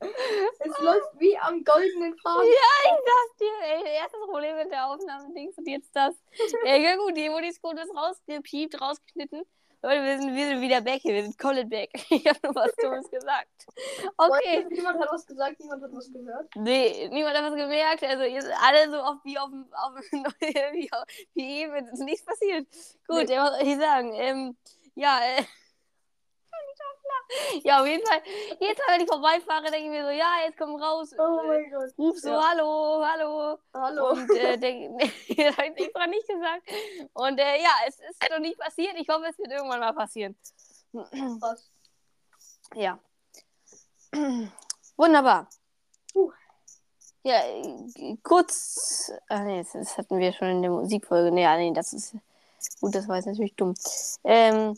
Es 0.00 0.78
läuft 0.80 1.18
wie 1.18 1.36
am 1.38 1.64
goldenen 1.64 2.16
Faden. 2.18 2.46
Ja, 2.46 2.52
ich 2.84 2.90
sag's 2.90 3.36
dir, 3.38 3.52
ey, 3.62 3.94
erstes 3.96 4.20
Problem 4.20 4.56
mit 4.56 4.70
der 4.70 4.86
Aufnahme, 4.86 5.32
Dings 5.34 5.56
und 5.56 5.66
jetzt 5.68 5.94
das. 5.94 6.14
Ja 6.64 6.96
gut, 6.96 7.16
die 7.16 7.52
Scott 7.52 7.78
ist 7.78 7.94
rausgepiept, 7.96 8.80
rausgeschnitten. 8.80 9.44
Leute, 9.82 10.02
wir 10.02 10.18
sind, 10.18 10.34
wir 10.34 10.46
sind 10.48 10.60
wieder 10.62 10.80
back 10.80 11.00
hier, 11.02 11.14
wir 11.14 11.22
sind 11.22 11.38
komplett 11.38 11.70
back. 11.70 11.90
Ich 12.10 12.26
habe 12.26 12.38
nur 12.42 12.54
was 12.54 12.74
Dummes 12.76 13.08
gesagt. 13.10 13.66
Okay. 14.16 14.56
Leute, 14.62 14.74
Niemand 14.74 15.00
hat 15.00 15.08
was 15.12 15.26
gesagt, 15.26 15.60
niemand 15.60 15.82
hat 15.82 15.90
was 15.92 16.12
gehört. 16.12 16.48
Nee, 16.56 17.08
niemand 17.12 17.36
hat 17.36 17.44
was 17.44 17.54
gemerkt. 17.54 18.02
Also 18.02 18.24
ihr 18.24 18.42
seid 18.42 18.54
alle 18.62 18.90
so 18.90 18.96
auf, 18.98 19.16
wie 19.24 19.38
auf 19.38 19.50
dem 19.50 19.66
auf, 19.72 19.92
wie, 20.72 20.92
auf, 20.92 21.04
wie 21.34 21.60
eben, 21.60 21.74
es 21.76 21.92
ist 21.92 22.00
nichts 22.00 22.24
passiert. 22.24 22.66
Gut, 23.06 23.28
Nee. 23.28 23.36
was 23.38 23.58
soll 23.58 23.68
ich 23.68 23.76
sagen? 23.78 24.12
Ähm, 24.14 24.56
ja, 24.94 25.20
äh. 25.22 25.44
Ja, 27.64 27.80
auf 27.80 27.86
jeden 27.86 28.06
Fall. 28.06 28.22
Jetzt, 28.60 28.80
wenn 28.88 29.00
ich 29.00 29.08
vorbeifahre, 29.08 29.64
denke 29.70 29.84
ich 29.84 29.90
mir 29.90 30.04
so, 30.04 30.10
ja, 30.10 30.44
jetzt 30.44 30.58
komm 30.58 30.76
raus. 30.80 31.10
Oh 31.18 31.40
mein 31.46 31.70
Gott. 31.70 31.90
Ruf 31.98 32.18
so, 32.18 32.28
Ja. 32.28 32.48
hallo, 32.50 33.04
hallo. 33.04 33.58
Hallo. 33.74 34.10
Und 34.10 34.30
äh, 34.36 34.56
denk, 34.58 34.98
das 35.00 35.56
habe 35.56 35.68
ich 35.68 35.84
extra 35.84 36.06
nicht 36.06 36.28
gesagt. 36.28 36.62
Und 37.14 37.38
äh, 37.38 37.62
ja, 37.62 37.70
es 37.86 37.98
ist 37.98 38.30
noch 38.30 38.38
nicht 38.38 38.58
passiert. 38.58 38.94
Ich 38.96 39.08
hoffe, 39.08 39.26
es 39.28 39.38
wird 39.38 39.50
irgendwann 39.50 39.80
mal 39.80 39.92
passieren. 39.92 40.36
Krass. 41.40 41.70
Ja. 42.74 42.98
Wunderbar. 44.96 45.48
Puh. 46.12 46.32
Ja, 47.22 47.44
äh, 47.44 48.16
kurz. 48.24 49.12
Ach 49.28 49.40
nee, 49.44 49.62
das, 49.62 49.72
das 49.72 49.98
hatten 49.98 50.18
wir 50.18 50.32
schon 50.32 50.48
in 50.48 50.62
der 50.62 50.70
Musikfolge. 50.72 51.30
Nee, 51.30 51.46
ah, 51.46 51.56
nee, 51.56 51.72
das 51.72 51.92
ist. 51.92 52.16
Gut, 52.80 52.94
das 52.94 53.06
war 53.06 53.16
jetzt 53.16 53.26
natürlich 53.26 53.54
dumm. 53.54 53.74
Ähm, 54.24 54.76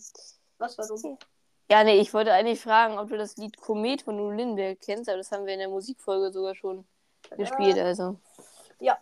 Was 0.58 0.76
war 0.76 0.87
dumm? 0.87 1.18
Ja, 1.71 1.85
nee, 1.85 2.01
ich 2.01 2.15
wollte 2.15 2.33
eigentlich 2.33 2.61
fragen, 2.61 2.99
ob 2.99 3.09
du 3.09 3.19
das 3.19 3.37
Lied 3.37 3.59
Komet 3.61 4.03
von 4.03 4.19
Udo 4.19 4.31
Lindenberg 4.31 4.81
kennst, 4.81 5.09
aber 5.09 5.19
das 5.19 5.31
haben 5.33 5.47
wir 5.47 5.53
in 5.53 5.61
der 5.61 5.69
Musikfolge 5.69 6.33
sogar 6.33 6.55
schon 6.55 6.85
gespielt, 7.37 7.79
also. 7.79 8.17
ja. 8.81 8.99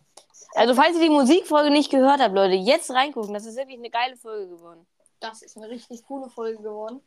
Also, 0.54 0.74
falls 0.74 0.96
ihr 0.96 1.02
die 1.02 1.10
Musikfolge 1.10 1.70
nicht 1.70 1.90
gehört 1.90 2.20
habt, 2.20 2.34
Leute, 2.34 2.54
jetzt 2.54 2.90
reingucken. 2.90 3.34
Das 3.34 3.46
ist 3.46 3.56
wirklich 3.56 3.78
eine 3.78 3.90
geile 3.90 4.16
Folge 4.16 4.48
geworden. 4.48 4.86
Das 5.20 5.42
ist 5.42 5.56
eine 5.56 5.68
richtig 5.68 6.04
coole 6.06 6.28
Folge 6.30 6.62
geworden. 6.62 7.02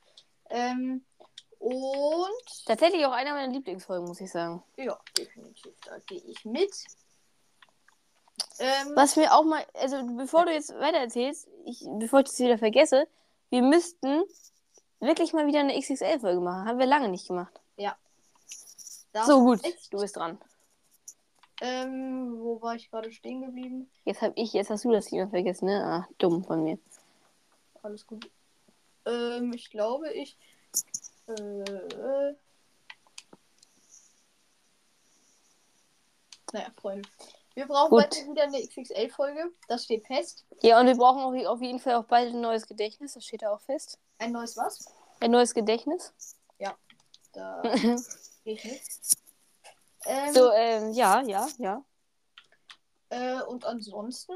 Ähm, 0.49 1.03
und 1.59 2.65
Tatsächlich 2.65 3.05
auch 3.05 3.11
einer 3.11 3.33
meiner 3.33 3.51
Lieblingsfolgen, 3.51 4.07
muss 4.07 4.21
ich 4.21 4.31
sagen. 4.31 4.63
ja, 4.77 4.97
definitiv, 5.17 5.73
da 5.85 5.97
gehe 6.07 6.21
ich 6.25 6.45
mit. 6.45 6.71
Ähm, 8.59 8.93
Was 8.95 9.15
mir 9.15 9.33
auch 9.33 9.43
mal, 9.43 9.65
also 9.73 9.97
bevor 10.15 10.45
du 10.45 10.53
jetzt 10.53 10.73
weiter 10.75 10.99
erzählst, 10.99 11.47
ich, 11.65 11.85
bevor 11.99 12.19
ich 12.19 12.27
das 12.27 12.39
wieder 12.39 12.57
vergesse, 12.57 13.07
wir 13.49 13.61
müssten 13.61 14.23
wirklich 14.99 15.33
mal 15.33 15.47
wieder 15.47 15.59
eine 15.59 15.79
XXL-Folge 15.79 16.41
machen. 16.41 16.67
Haben 16.67 16.79
wir 16.79 16.85
lange 16.85 17.09
nicht 17.09 17.27
gemacht. 17.27 17.59
das 19.11 19.27
so 19.27 19.39
gut, 19.39 19.63
echt, 19.63 19.91
du 19.93 19.99
bist 19.99 20.15
dran. 20.15 20.37
Ähm, 21.61 22.37
wo 22.39 22.61
war 22.61 22.75
ich 22.75 22.89
gerade 22.89 23.11
stehen 23.11 23.41
geblieben? 23.41 23.89
Jetzt 24.05 24.21
hab 24.21 24.31
ich, 24.37 24.53
jetzt 24.53 24.69
hast 24.69 24.85
du 24.85 24.91
das 24.91 25.07
Thema 25.07 25.27
vergessen, 25.27 25.65
ne? 25.65 25.83
Ah, 25.83 26.07
dumm 26.17 26.43
von 26.43 26.63
mir. 26.63 26.79
Alles 27.81 28.07
gut. 28.07 28.29
Ähm, 29.05 29.51
ich 29.53 29.69
glaube, 29.69 30.11
ich. 30.13 30.37
Äh, 31.27 32.33
naja, 36.53 36.71
Freunde. 36.77 37.09
Wir 37.59 37.67
brauchen 37.67 37.89
Gut. 37.89 38.09
bald 38.09 38.29
wieder 38.29 38.43
eine 38.43 38.65
XXL-Folge. 38.65 39.51
Das 39.67 39.83
steht 39.83 40.07
fest. 40.07 40.45
Ja, 40.61 40.79
und 40.79 40.87
wir 40.87 40.95
brauchen 40.95 41.21
auch 41.21 41.51
auf 41.51 41.61
jeden 41.61 41.79
Fall 41.79 41.95
auch 41.95 42.05
bald 42.05 42.33
ein 42.33 42.41
neues 42.41 42.65
Gedächtnis. 42.65 43.13
Das 43.13 43.25
steht 43.25 43.41
da 43.41 43.53
auch 43.53 43.61
fest. 43.61 43.99
Ein 44.17 44.31
neues 44.31 44.55
was? 44.55 44.85
Ein 45.19 45.31
neues 45.31 45.53
Gedächtnis. 45.53 46.13
Da 47.33 47.61
ich 48.43 48.63
mit. 48.63 48.81
Ähm, 50.05 50.33
so, 50.33 50.51
ähm, 50.51 50.93
ja, 50.93 51.21
ja, 51.21 51.47
ja. 51.57 51.83
äh, 53.09 53.41
und 53.43 53.65
ansonsten. 53.65 54.33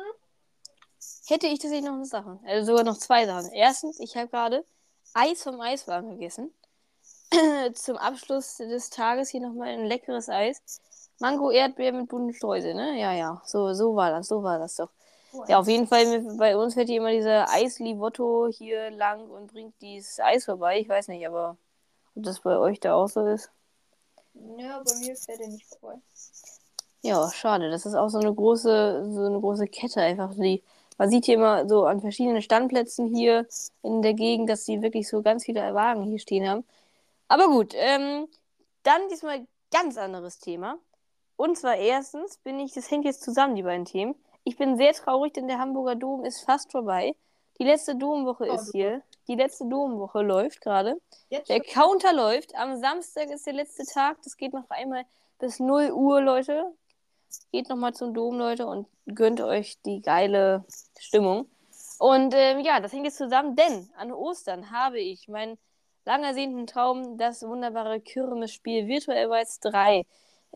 Hätte 1.26 1.48
ich 1.48 1.60
tatsächlich 1.60 1.86
noch 1.86 1.96
eine 1.96 2.06
Sache. 2.06 2.40
Also 2.46 2.72
sogar 2.72 2.84
noch 2.84 2.98
zwei 2.98 3.26
Sachen. 3.26 3.52
Erstens, 3.52 4.00
ich 4.00 4.16
habe 4.16 4.28
gerade 4.28 4.66
Eis 5.14 5.44
vom 5.44 5.60
Eiswagen 5.60 6.12
gegessen. 6.12 6.54
Zum 7.74 7.98
Abschluss 7.98 8.58
des 8.58 8.90
Tages 8.90 9.30
hier 9.30 9.42
nochmal 9.42 9.70
ein 9.70 9.86
leckeres 9.86 10.30
Eis. 10.30 10.62
Mango, 11.24 11.52
Erdbeer 11.52 11.94
mit 11.94 12.10
bunten 12.10 12.34
Streusel, 12.34 12.74
ne? 12.74 13.00
Ja, 13.00 13.14
ja. 13.14 13.42
So, 13.46 13.74
so 13.74 13.96
war 13.96 14.12
das, 14.12 14.28
so 14.28 14.44
war 14.44 14.60
das 14.60 14.76
doch. 14.76 14.90
Oh, 15.34 15.46
Ja, 15.48 15.60
auf 15.60 15.68
jeden 15.68 15.88
Fall, 15.88 16.20
bei 16.38 16.56
uns 16.58 16.74
fährt 16.74 16.90
hier 16.90 16.98
immer 16.98 17.12
dieser 17.12 17.50
Eisli-Votto 17.50 18.50
hier 18.52 18.92
lang 18.92 19.30
und 19.30 19.52
bringt 19.52 19.74
dieses 19.82 20.20
Eis 20.20 20.46
vorbei. 20.46 20.80
Ich 20.80 20.90
weiß 20.90 21.08
nicht, 21.08 21.26
aber 21.26 21.56
ob 22.16 22.24
das 22.24 22.42
bei 22.42 22.58
euch 22.58 22.80
da 22.80 22.94
auch 22.94 23.08
so 23.08 23.26
ist. 23.26 23.50
Ja, 24.58 24.82
bei 24.84 24.96
mir 25.00 25.16
fährt 25.16 25.40
er 25.40 25.48
nicht 25.48 25.66
vorbei. 25.66 25.96
Ja, 27.02 27.30
schade. 27.32 27.72
Das 27.72 27.86
ist 27.86 27.96
auch 27.96 28.10
so 28.10 28.20
eine 28.20 28.34
große, 28.34 29.14
so 29.14 29.22
eine 29.22 29.40
große 29.40 29.68
Kette 29.68 30.02
einfach. 30.02 30.34
Die, 30.36 30.62
man 30.98 31.10
sieht 31.10 31.26
hier 31.26 31.36
immer 31.36 31.68
so 31.68 31.86
an 31.86 32.02
verschiedenen 32.02 32.42
Standplätzen 32.42 33.08
hier 33.08 33.48
in 33.82 34.02
der 34.02 34.14
Gegend, 34.14 34.50
dass 34.50 34.66
sie 34.66 34.82
wirklich 34.82 35.08
so 35.08 35.22
ganz 35.22 35.46
viele 35.46 35.74
Wagen 35.74 36.04
hier 36.04 36.20
stehen 36.20 36.48
haben. 36.48 36.64
Aber 37.28 37.48
gut, 37.48 37.74
ähm, 37.76 38.28
dann 38.84 39.10
diesmal 39.10 39.48
ganz 39.72 39.98
anderes 39.98 40.40
Thema. 40.40 40.78
Und 41.36 41.58
zwar 41.58 41.76
erstens 41.76 42.38
bin 42.38 42.60
ich, 42.60 42.74
das 42.74 42.90
hängt 42.90 43.06
jetzt 43.06 43.24
zusammen, 43.24 43.56
die 43.56 43.64
beiden 43.64 43.86
Themen. 43.86 44.16
Ich 44.44 44.58
bin 44.58 44.78
sehr 44.78 44.94
traurig, 44.94 45.34
denn 45.34 45.48
der 45.48 45.60
Hamburger 45.60 45.96
Dom 45.96 46.26
ist 46.26 46.42
fast 46.42 46.72
vorbei. 46.72 47.16
Die 47.60 47.64
letzte 47.64 47.96
Domwoche 47.96 48.48
Oh, 48.50 48.56
ist 48.56 48.72
hier. 48.72 49.02
Die 49.28 49.36
letzte 49.36 49.66
Domwoche 49.68 50.22
läuft 50.22 50.62
gerade. 50.62 51.00
Der 51.48 51.60
Counter 51.62 52.14
läuft. 52.14 52.56
Am 52.56 52.80
Samstag 52.80 53.30
ist 53.30 53.46
der 53.46 53.54
letzte 53.54 53.86
Tag. 53.86 54.18
Das 54.24 54.38
geht 54.38 54.54
noch 54.54 54.70
einmal 54.70 55.06
bis 55.40 55.60
0 55.60 55.92
Uhr, 55.92 56.22
Leute. 56.22 56.74
Geht 57.52 57.70
nochmal 57.70 57.94
zum 57.94 58.14
Dom, 58.14 58.38
Leute, 58.38 58.68
und 58.68 58.88
gönnt 59.08 59.42
euch 59.42 59.82
die 59.82 60.02
geile 60.02 60.66
Stimmung. 61.00 61.48
Und 62.00 62.34
ähm, 62.36 62.60
ja, 62.60 62.80
das 62.80 62.92
hängt 62.92 63.06
jetzt 63.06 63.18
zusammen, 63.18 63.56
denn 63.56 63.90
an 63.98 64.12
Ostern 64.12 64.72
habe 64.72 65.00
ich 65.00 65.28
meinen 65.28 65.58
lang 66.06 66.24
ersehnten 66.24 66.68
Traum, 66.68 67.18
das 67.18 67.44
wunderbare 67.44 68.02
Kirmesspiel 68.02 68.88
Virtual 68.88 69.32
Rights 69.32 69.60
3 69.62 70.06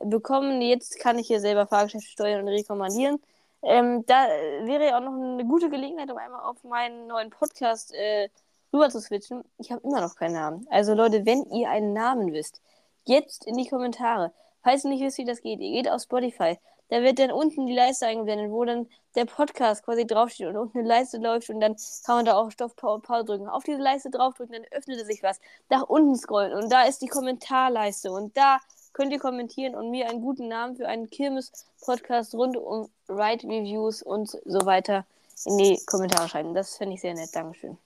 bekommen. 0.02 0.62
Jetzt 0.62 1.00
kann 1.00 1.20
ich 1.20 1.28
hier 1.28 1.40
selber 1.40 1.68
Fahrgeschäfte 1.68 2.10
steuern 2.10 2.42
und 2.42 2.48
rekommandieren. 2.50 3.20
Ähm, 3.64 4.06
da 4.06 4.28
wäre 4.64 4.88
ja 4.88 4.98
auch 4.98 5.04
noch 5.04 5.14
eine 5.14 5.46
gute 5.46 5.70
Gelegenheit, 5.70 6.12
um 6.12 6.18
einmal 6.18 6.42
auf 6.42 6.64
meinen 6.64 7.08
neuen 7.08 7.30
Podcast 7.30 7.94
äh, 7.94 8.30
rüber 8.72 8.90
zu 8.90 9.00
switchen. 9.02 9.44
Ich 9.58 9.72
habe 9.72 9.82
immer 9.84 10.02
noch 10.02 10.16
keinen 10.16 10.34
Namen. 10.34 10.68
Also 10.70 10.94
Leute, 10.94 11.26
wenn 11.26 11.46
ihr 11.52 11.70
einen 11.70 11.94
Namen 11.94 12.34
wisst, 12.34 12.62
jetzt 13.06 13.46
in 13.46 13.58
die 13.58 13.68
Kommentare. 13.68 14.32
Falls 14.64 14.84
ihr 14.84 14.90
nicht 14.90 15.02
wisst, 15.02 15.18
wie 15.18 15.26
das 15.26 15.42
geht, 15.42 15.60
ihr 15.60 15.72
geht 15.72 15.90
auf 15.90 16.02
Spotify. 16.02 16.58
Da 16.90 17.02
wird 17.02 17.20
dann 17.20 17.32
unten 17.32 17.66
die 17.66 17.74
Leiste 17.74 18.08
eingeblendet, 18.08 18.50
wo 18.52 18.64
dann 18.64 18.88
der 19.16 19.26
Podcast 19.26 19.84
quasi 19.84 20.06
draufsteht 20.08 20.48
und 20.48 20.58
unten 20.58 20.80
eine 20.80 20.88
Leiste 20.88 21.18
läuft 21.18 21.50
und 21.50 21.60
dann 21.60 21.76
kann 22.06 22.18
man 22.18 22.26
da 22.26 22.36
auch 22.36 22.52
Stoff 22.52 22.76
Pause 22.76 23.26
drücken. 23.26 23.50
Auf 23.50 23.64
diese 23.64 23.82
Leiste 23.82 24.10
draufdrücken, 24.10 24.54
dann 24.54 24.66
öffnet 24.72 25.06
sich 25.06 25.24
was. 25.24 25.40
Nach 25.70 25.84
unten 25.84 26.16
scrollen 26.16 26.54
und 26.54 26.72
da 26.72 26.84
ist 26.84 27.02
die 27.02 27.08
Kommentarleiste 27.08 28.12
und 28.12 28.38
da 28.38 28.60
könnt 28.94 29.12
ihr 29.12 29.20
kommentieren 29.20 29.76
und 29.76 29.92
mir 29.92 30.10
einen 30.10 30.22
guten 30.22 30.48
Namen 30.48 30.76
für 30.76 30.88
einen 30.88 31.10
Kirmes-Podcast 31.10 32.34
rund 32.36 32.58
um 32.58 32.90
Ride-Reviews 33.10 34.02
und 34.02 34.30
so 34.30 34.66
weiter 34.66 35.06
in 35.46 35.58
die 35.58 35.80
Kommentare 35.86 36.28
schreiben. 36.28 36.54
Das 36.54 36.78
finde 36.78 36.96
ich 36.96 37.02
sehr 37.02 37.14
nett. 37.14 37.30
Dankeschön. 37.36 37.78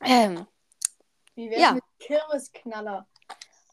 Ähm, 0.00 0.46
Wie 1.34 1.50
wär's 1.50 1.60
Ja. 1.60 1.72
mit 1.72 1.84
Kirmesknaller? 2.00 3.06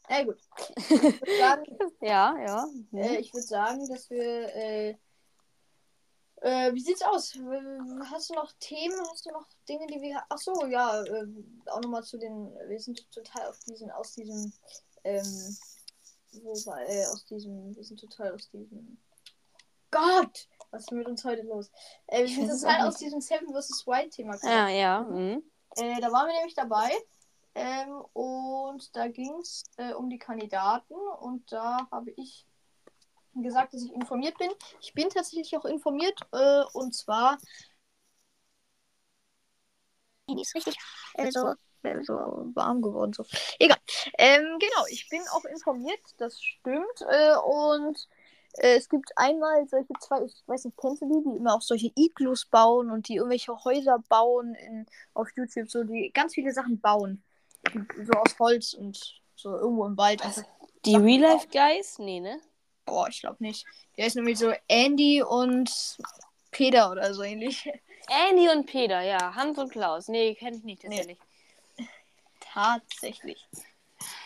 Na 0.08 0.24
gut. 0.24 0.38
Ich 0.76 0.90
würde 1.00 1.38
sagen, 1.38 1.64
ja, 2.00 2.36
ja. 2.38 2.64
hm. 2.90 2.98
äh, 2.98 3.16
ich 3.16 3.32
würd 3.32 3.44
sagen, 3.44 3.88
dass 3.88 4.10
wir. 4.10 4.54
Äh, 4.54 4.96
äh, 6.42 6.74
wie 6.74 6.80
sieht's 6.80 7.02
aus? 7.02 7.38
Hast 8.10 8.30
du 8.30 8.34
noch 8.34 8.52
Themen? 8.58 8.98
Hast 9.10 9.24
du 9.26 9.30
noch 9.30 9.46
Dinge, 9.68 9.86
die 9.86 10.00
wir. 10.00 10.22
Ach 10.28 10.38
so, 10.38 10.66
ja. 10.66 11.02
Äh, 11.04 11.26
auch 11.66 11.80
nochmal 11.80 12.02
zu 12.02 12.18
den. 12.18 12.52
Wir 12.66 12.80
sind 12.80 13.10
total 13.12 13.48
auf 13.48 13.58
diesen. 13.60 13.90
Aus 13.90 14.12
diesem. 14.14 14.52
Ähm, 15.04 15.56
wo 16.42 16.52
war. 16.66 16.80
Äh, 16.88 17.06
aus 17.06 17.24
diesem. 17.24 17.74
Wir 17.74 17.84
sind 17.84 18.00
total 18.00 18.32
aus 18.32 18.48
diesem. 18.50 18.98
Gott! 19.90 20.48
Was 20.70 20.82
ist 20.82 20.92
mit 20.92 21.06
uns 21.06 21.24
heute 21.24 21.42
los? 21.42 21.70
Äh, 22.06 22.22
wir 22.22 22.28
sind 22.28 22.48
total 22.48 22.88
aus 22.88 22.96
diesem 22.96 23.20
Seven 23.20 23.52
vs. 23.52 23.86
Wild 23.86 24.10
Thema 24.12 24.32
gekommen. 24.32 24.52
Ja, 24.52 24.68
ja. 24.68 25.02
Mhm. 25.02 25.42
Äh, 25.76 26.00
da 26.00 26.10
waren 26.10 26.28
wir 26.28 26.34
nämlich 26.34 26.54
dabei. 26.54 26.90
Ähm, 27.54 28.02
und 28.14 28.96
da 28.96 29.08
ging 29.08 29.34
es 29.40 29.64
äh, 29.76 29.92
um 29.92 30.08
die 30.08 30.18
Kandidaten. 30.18 30.94
Und 31.20 31.52
da 31.52 31.86
habe 31.90 32.10
ich 32.12 32.46
gesagt, 33.34 33.74
dass 33.74 33.82
ich 33.82 33.92
informiert 33.92 34.38
bin. 34.38 34.50
Ich 34.80 34.94
bin 34.94 35.10
tatsächlich 35.10 35.56
auch 35.56 35.66
informiert. 35.66 36.18
Äh, 36.32 36.64
und 36.72 36.94
zwar. 36.94 37.38
Die 40.28 40.40
ist 40.40 40.54
richtig 40.54 40.78
äh, 41.14 41.30
so, 41.82 42.02
so 42.02 42.50
warm 42.54 42.82
geworden. 42.82 43.12
So. 43.12 43.24
Egal. 43.58 43.78
Ähm, 44.18 44.58
genau, 44.58 44.86
ich 44.90 45.08
bin 45.08 45.20
auch 45.32 45.44
informiert. 45.44 46.00
Das 46.18 46.40
stimmt. 46.42 47.00
Äh, 47.08 47.36
und 47.36 48.08
äh, 48.58 48.76
es 48.76 48.88
gibt 48.88 49.10
einmal 49.16 49.66
solche 49.68 49.92
zwei, 50.00 50.22
ich 50.24 50.42
weiß 50.46 50.64
nicht, 50.64 50.76
kennst 50.76 51.02
du 51.02 51.06
die, 51.06 51.30
die 51.30 51.36
immer 51.36 51.54
auch 51.54 51.62
solche 51.62 51.92
Iglus 51.96 52.44
bauen 52.46 52.90
und 52.90 53.08
die 53.08 53.16
irgendwelche 53.16 53.52
Häuser 53.64 54.02
bauen 54.08 54.54
in, 54.54 54.86
auf 55.14 55.28
YouTube, 55.36 55.70
so 55.70 55.84
die 55.84 56.10
ganz 56.12 56.34
viele 56.34 56.52
Sachen 56.52 56.80
bauen. 56.80 57.22
So 58.04 58.12
aus 58.18 58.38
Holz 58.38 58.74
und 58.74 59.20
so 59.36 59.56
irgendwo 59.56 59.86
im 59.86 59.96
Wald. 59.96 60.24
Also, 60.24 60.42
Die 60.84 60.96
Real 60.96 61.20
Life 61.20 61.46
Guys? 61.52 61.98
Nee, 61.98 62.20
ne? 62.20 62.40
boah, 62.84 63.08
ich 63.08 63.20
glaube 63.20 63.36
nicht. 63.40 63.66
Der 63.96 64.06
ist 64.06 64.16
nämlich 64.16 64.38
so 64.38 64.52
Andy 64.68 65.22
und 65.22 65.96
Peter 66.50 66.90
oder 66.90 67.14
so 67.14 67.22
ähnlich. 67.22 67.68
Andy 68.28 68.48
und 68.48 68.66
Peter, 68.66 69.00
ja. 69.00 69.34
Hans 69.34 69.58
und 69.58 69.70
Klaus. 69.70 70.08
Nee, 70.08 70.34
kennt 70.34 70.56
ich 70.56 70.64
nicht 70.64 70.82
tatsächlich. 70.82 71.18
Tatsächlich. 72.52 73.46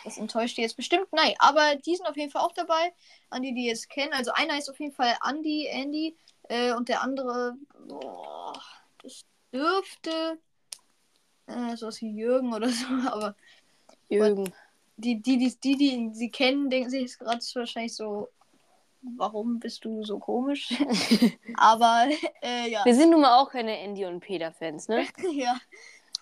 Das 0.03 0.17
enttäuscht 0.17 0.57
die 0.57 0.61
jetzt 0.61 0.75
bestimmt. 0.75 1.07
Nein, 1.11 1.33
aber 1.39 1.75
die 1.75 1.95
sind 1.95 2.07
auf 2.07 2.17
jeden 2.17 2.31
Fall 2.31 2.41
auch 2.41 2.53
dabei. 2.53 2.93
An 3.29 3.41
die, 3.41 3.53
die 3.53 3.65
jetzt 3.65 3.89
kennen. 3.89 4.13
Also 4.13 4.31
einer 4.33 4.57
ist 4.57 4.69
auf 4.69 4.79
jeden 4.79 4.93
Fall 4.93 5.15
Andy, 5.27 5.67
Andy. 5.67 6.17
Äh, 6.49 6.73
und 6.73 6.89
der 6.89 7.01
andere, 7.01 7.55
boah, 7.87 8.59
das 9.03 9.25
dürfte 9.51 10.39
äh, 11.47 11.75
sowas 11.75 12.01
wie 12.01 12.11
Jürgen 12.11 12.53
oder 12.53 12.69
so. 12.69 12.85
Aber 13.11 13.35
Jürgen. 14.09 14.53
die, 14.95 15.21
die, 15.21 15.37
die, 15.37 15.57
die, 15.59 15.77
die 15.77 16.09
sie 16.13 16.31
kennen, 16.31 16.69
denken 16.69 16.89
sich 16.89 17.01
jetzt 17.01 17.19
gerade 17.19 17.43
wahrscheinlich 17.53 17.95
so, 17.95 18.29
warum 19.01 19.59
bist 19.59 19.85
du 19.85 20.03
so 20.03 20.19
komisch? 20.19 20.69
aber 21.57 22.07
äh, 22.41 22.69
ja. 22.69 22.83
Wir 22.83 22.95
sind 22.95 23.11
nun 23.11 23.21
mal 23.21 23.39
auch 23.39 23.51
keine 23.51 23.77
Andy 23.79 24.05
und 24.05 24.19
Peter 24.19 24.51
Fans, 24.51 24.87
ne? 24.87 25.05
ja. 25.33 25.57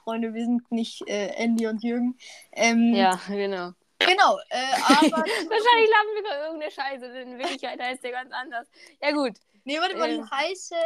Freunde, 0.06 0.36
wir 0.36 0.46
sind 0.46 0.72
nicht 0.72 1.02
äh, 1.08 1.30
Andy 1.36 1.66
und 1.66 1.84
Jürgen. 1.84 2.16
Ähm, 2.52 2.94
Ja, 2.94 3.20
genau. 3.28 3.72
Genau, 3.98 4.38
äh, 4.50 4.74
aber. 4.88 5.18
Wahrscheinlich 5.18 5.90
lachen 5.90 6.14
wir 6.14 6.20
über 6.22 6.38
irgendeine 6.46 6.72
Scheiße, 6.72 7.12
denn 7.12 7.32
in 7.32 7.38
Wirklichkeit 7.40 7.82
heißt 7.82 8.04
der 8.04 8.12
ganz 8.12 8.32
anders. 8.32 8.68
Ja, 9.02 9.12
gut. 9.12 9.34
Nee, 9.64 9.80
warte 9.80 9.98
mal, 9.98 10.08
die 10.10 10.18
Ähm. 10.18 10.30
heißen. 10.30 10.78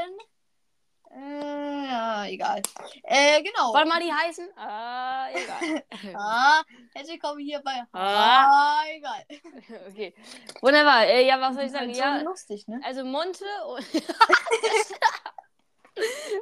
Äh, 1.12 1.86
ja, 1.88 2.26
egal. 2.28 2.62
Äh, 3.04 3.42
genau. 3.42 3.74
Warte 3.74 3.90
mal, 3.90 4.00
die 4.00 4.14
heißen? 4.14 4.48
Ah, 4.56 5.28
egal. 5.34 5.84
Ah, 6.16 6.62
herzlich 6.94 7.20
willkommen 7.22 7.40
hier 7.42 7.60
bei. 7.60 7.84
Ah. 7.92 8.46
Ah, 8.48 8.84
egal. 8.96 9.26
okay. 9.90 10.14
Wunderbar. 10.62 11.08
Äh, 11.08 11.26
ja, 11.28 11.42
was 11.42 11.56
soll 11.56 11.66
ich 11.66 11.72
sagen? 11.72 11.88
Halt 11.88 11.98
Ja, 11.98 12.22
lustig, 12.22 12.68
ne? 12.68 12.80
also 12.86 13.04
Monte 13.04 13.44
und. 13.68 13.86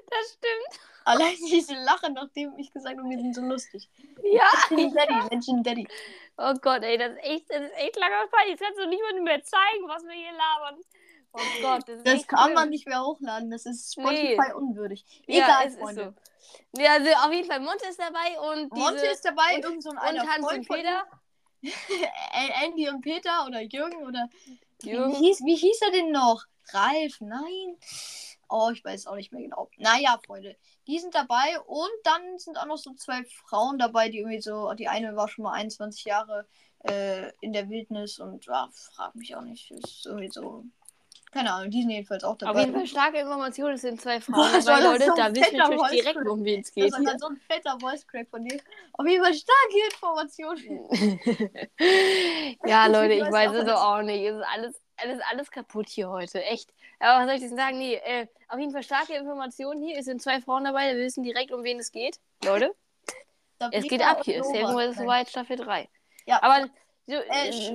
Das 0.10 0.28
stimmt. 0.34 0.82
Allein 1.06 1.36
diese 1.52 1.74
Lache, 1.76 2.12
nachdem 2.12 2.58
ich 2.58 2.72
gesagt 2.72 2.98
habe, 2.98 3.10
wir 3.10 3.18
sind 3.18 3.34
so 3.36 3.42
lustig. 3.42 3.90
Ja. 4.24 4.44
Menschen 4.70 4.94
Daddy, 4.94 5.30
Menschen 5.30 5.64
Daddy. 5.64 5.88
Oh 6.38 6.54
Gott, 6.62 6.84
ey, 6.84 6.98
das 6.98 7.12
ist 7.14 7.24
echt, 7.24 7.46
das 7.50 7.62
ist 7.62 7.74
echt 7.78 7.96
langer 7.98 8.28
Fall. 8.30 8.48
Jetzt 8.50 8.62
kannst 8.62 8.80
du 8.80 8.88
niemandem 8.88 9.24
mehr 9.24 9.42
zeigen, 9.44 9.88
was 9.88 10.04
wir 10.04 10.12
hier 10.14 10.32
labern. 10.34 10.80
Oh 11.34 11.40
Gott, 11.62 11.84
das 11.88 11.98
ist 11.98 12.08
Das 12.08 12.28
kann 12.28 12.54
man 12.54 12.64
schlimm. 12.64 12.70
nicht 12.72 12.88
mehr 12.88 13.04
hochladen. 13.04 13.50
Das 13.52 13.66
ist 13.66 13.94
Spotify 13.94 14.54
unwürdig. 14.56 15.06
Ja, 15.28 15.46
Egal, 15.46 15.68
ist 15.68 15.80
Freunde. 15.80 16.14
so. 16.74 16.82
Ja, 16.82 16.94
also 16.94 17.10
auf 17.12 17.34
jeden 17.34 17.48
Fall 17.48 17.60
Monte 17.60 17.88
ist 17.88 18.00
dabei 18.00 18.40
und 18.40 18.74
diese, 18.74 18.84
Monte 18.86 19.06
ist 19.06 19.26
dabei, 19.26 19.56
und- 19.56 19.64
irgend 19.64 19.84
so 19.84 19.90
ein 19.92 20.16
und 20.16 20.28
Hans 20.30 20.46
Freund 20.46 20.60
und 20.70 20.76
Peter. 20.76 21.04
Andy 22.64 22.90
und 22.90 23.02
Peter 23.02 23.46
oder 23.48 23.62
Jürgen 23.62 24.06
oder 24.06 24.30
wie 24.82 24.90
Jürgen. 24.92 25.14
hieß, 25.16 25.42
wie 25.44 25.56
hieß 25.56 25.82
er 25.82 25.92
denn 25.92 26.12
noch? 26.12 26.44
Ralf? 26.72 27.20
Nein. 27.20 27.78
Oh, 28.50 28.70
ich 28.72 28.84
weiß 28.84 29.08
auch 29.08 29.16
nicht 29.16 29.32
mehr 29.32 29.42
genau. 29.42 29.70
Naja, 29.78 30.20
Freunde, 30.26 30.56
die 30.88 31.00
sind 31.00 31.14
dabei 31.16 31.60
und 31.66 31.90
dann 32.04 32.38
sind 32.38 32.58
auch 32.58 32.66
noch 32.66 32.78
so 32.78 32.94
zwei 32.94 33.24
Frauen 33.26 33.78
dabei, 33.78 34.10
die 34.10 34.20
irgendwie 34.20 34.42
so, 34.42 34.74
die 34.74 34.88
eine 34.88 35.16
war 35.16 35.28
schon 35.28 35.44
mal 35.44 35.54
21 35.54 36.06
Jahre 36.06 36.48
äh, 36.84 37.32
in 37.42 37.54
der 37.54 37.70
Wildnis 37.70 38.20
und 38.20 38.46
ja, 38.46 38.70
frag 38.74 39.16
mich 39.16 39.36
auch 39.36 39.42
nicht. 39.42 39.72
Ist 39.72 40.06
irgendwie 40.06 40.30
so. 40.30 40.64
Keine 41.32 41.52
Ahnung, 41.54 41.70
die 41.72 41.82
sind 41.82 41.92
jedenfalls 41.92 42.24
auch 42.24 42.38
dabei. 42.38 42.52
Auf 42.52 42.60
jeden 42.60 42.74
Fall 42.74 42.88
starke 42.88 43.20
Informationen, 43.20 43.76
es 43.76 43.82
sind 43.82 44.00
zwei 44.02 44.20
Boah, 44.32 44.50
Frauen 44.50 44.54
das 44.54 44.66
dabei, 44.66 44.82
war 44.82 44.82
Leute. 44.82 45.06
so 45.06 45.16
Da 45.16 45.36
wissen 45.36 45.60
wir 45.60 45.70
natürlich 45.70 45.88
direkt, 45.90 46.24
Voice-Crack. 46.24 46.30
um 46.32 46.44
wen 46.46 46.62
es 46.62 46.72
das 46.74 46.74
geht. 46.74 46.92
war 46.94 47.02
dann 47.04 47.20
so 47.20 47.28
ein 47.28 47.38
fetter 47.38 47.80
Voice 47.80 48.08
Crack 48.08 48.30
von 48.30 48.44
dir. 48.46 48.60
Auf 48.94 49.08
jeden 49.08 49.24
Fall 49.24 49.34
starke 49.34 49.78
Informationen. 49.92 50.90
ja, 52.64 52.88
Leute, 52.88 53.14
Ich 53.14 53.32
weiß 53.32 53.54
es 53.54 53.68
auch 53.70 54.02
nicht. 54.04 54.24
Es 54.26 54.36
ist 54.38 54.46
alles, 54.54 54.82
alles, 54.98 55.20
alles 55.30 55.52
kaputt 55.52 55.90
hier 55.90 56.10
heute. 56.10 56.44
Echt. 56.44 56.74
Aber 57.00 57.20
was 57.20 57.26
soll 57.28 57.36
ich 57.36 57.42
denn 57.42 57.58
sagen? 57.58 57.78
Nee, 57.78 57.96
äh, 57.96 58.28
auf 58.48 58.60
jeden 58.60 58.72
Fall 58.72 58.84
starke 58.84 59.14
Informationen 59.14 59.82
hier. 59.82 59.98
Es 59.98 60.06
sind 60.06 60.22
zwei 60.22 60.42
Frauen 60.42 60.64
dabei, 60.64 60.96
wir 60.96 61.04
wissen 61.04 61.24
direkt, 61.24 61.52
um 61.52 61.64
wen 61.64 61.80
es 61.80 61.92
geht. 61.92 62.20
Leute, 62.44 62.76
es 63.72 63.88
geht 63.88 64.02
ab 64.02 64.22
hier. 64.24 64.44
Saving 64.44 64.94
vs. 64.94 65.00
Wild 65.00 65.30
Staffel 65.30 65.58
3. 65.58 65.88
Ja, 66.26 66.42
Aber 66.44 66.70
so, 67.08 67.14
Äh, 67.14 67.50
äh, 67.50 67.74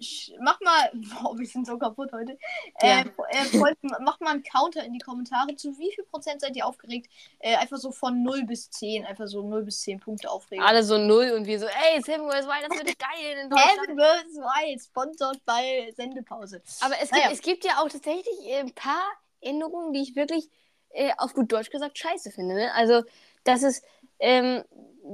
sch- 0.00 0.32
mach 0.40 0.60
mal, 0.60 0.90
boah, 0.94 1.36
wir 1.38 1.46
sind 1.46 1.66
so 1.66 1.76
kaputt 1.76 2.10
heute. 2.12 2.38
Ja. 2.82 3.00
Äh, 3.00 3.04
äh, 3.30 3.44
folgt, 3.58 3.78
mach 3.82 4.18
mal 4.20 4.30
einen 4.30 4.42
Counter 4.42 4.84
in 4.84 4.92
die 4.92 4.98
Kommentare. 5.00 5.54
Zu 5.56 5.76
wie 5.78 5.92
viel 5.94 6.04
Prozent 6.04 6.40
seid 6.40 6.56
ihr 6.56 6.64
aufgeregt? 6.66 7.10
Äh, 7.40 7.56
einfach 7.56 7.76
so 7.78 7.90
von 7.92 8.22
0 8.22 8.44
bis 8.44 8.70
10. 8.70 9.04
Einfach 9.04 9.26
so 9.26 9.42
0 9.42 9.64
bis 9.64 9.80
10 9.82 10.00
Punkte 10.00 10.30
aufregen. 10.30 10.64
alle 10.64 10.82
so 10.84 10.96
null 10.98 11.32
und 11.32 11.46
wir 11.46 11.58
so, 11.58 11.66
ey, 11.66 12.00
Saving 12.00 12.30
vs. 12.30 12.46
Wild, 12.46 12.68
das 12.70 12.78
wird 12.78 12.98
geil 12.98 13.38
in 13.42 13.50
Deutschland. 13.50 13.88
Heaven 13.88 13.98
vs. 13.98 14.36
Wild, 14.36 14.80
sponsored 14.82 15.44
bei 15.44 15.92
Sendepause. 15.96 16.62
Aber 16.80 16.94
es 16.94 17.10
gibt, 17.10 17.12
Naja. 17.12 17.30
es 17.32 17.42
gibt 17.42 17.64
ja 17.64 17.72
auch 17.82 17.88
tatsächlich 17.88 18.46
äh, 18.46 18.58
ein 18.60 18.72
paar 18.74 19.02
Änderungen, 19.40 19.92
die 19.92 20.02
ich 20.02 20.16
wirklich 20.16 20.48
äh, 20.90 21.10
auf 21.18 21.34
gut 21.34 21.50
Deutsch 21.52 21.70
gesagt 21.70 21.98
scheiße 21.98 22.30
finde. 22.30 22.54
Ne? 22.54 22.72
Also, 22.74 23.02
dass 23.44 23.62
es 23.62 23.82
ähm, 24.18 24.64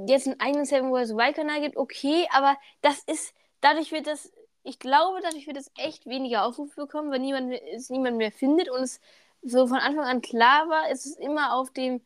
jetzt 0.06 0.26
einen 0.26 0.40
eigenen 0.40 0.64
Seven 0.66 0.90
Wars 0.92 1.10
Wild 1.14 1.36
Kanal 1.36 1.60
gibt, 1.60 1.76
okay, 1.76 2.26
aber 2.32 2.56
das 2.82 2.98
ist, 3.06 3.32
dadurch 3.60 3.92
wird 3.92 4.06
das, 4.06 4.32
ich 4.62 4.78
glaube, 4.78 5.20
dadurch 5.22 5.46
wird 5.46 5.56
es 5.56 5.70
echt 5.76 6.06
weniger 6.06 6.44
Aufrufe 6.44 6.74
bekommen, 6.82 7.10
weil 7.10 7.20
niemand, 7.20 7.48
mehr- 7.48 7.62
es 7.74 7.90
niemand 7.90 8.16
mehr 8.16 8.32
findet 8.32 8.70
und 8.70 8.82
es 8.82 9.00
so 9.42 9.66
von 9.66 9.78
Anfang 9.78 10.04
an 10.04 10.22
klar 10.22 10.68
war, 10.68 10.90
es 10.90 11.06
ist 11.06 11.18
immer 11.20 11.54
auf 11.54 11.70
dem 11.72 12.00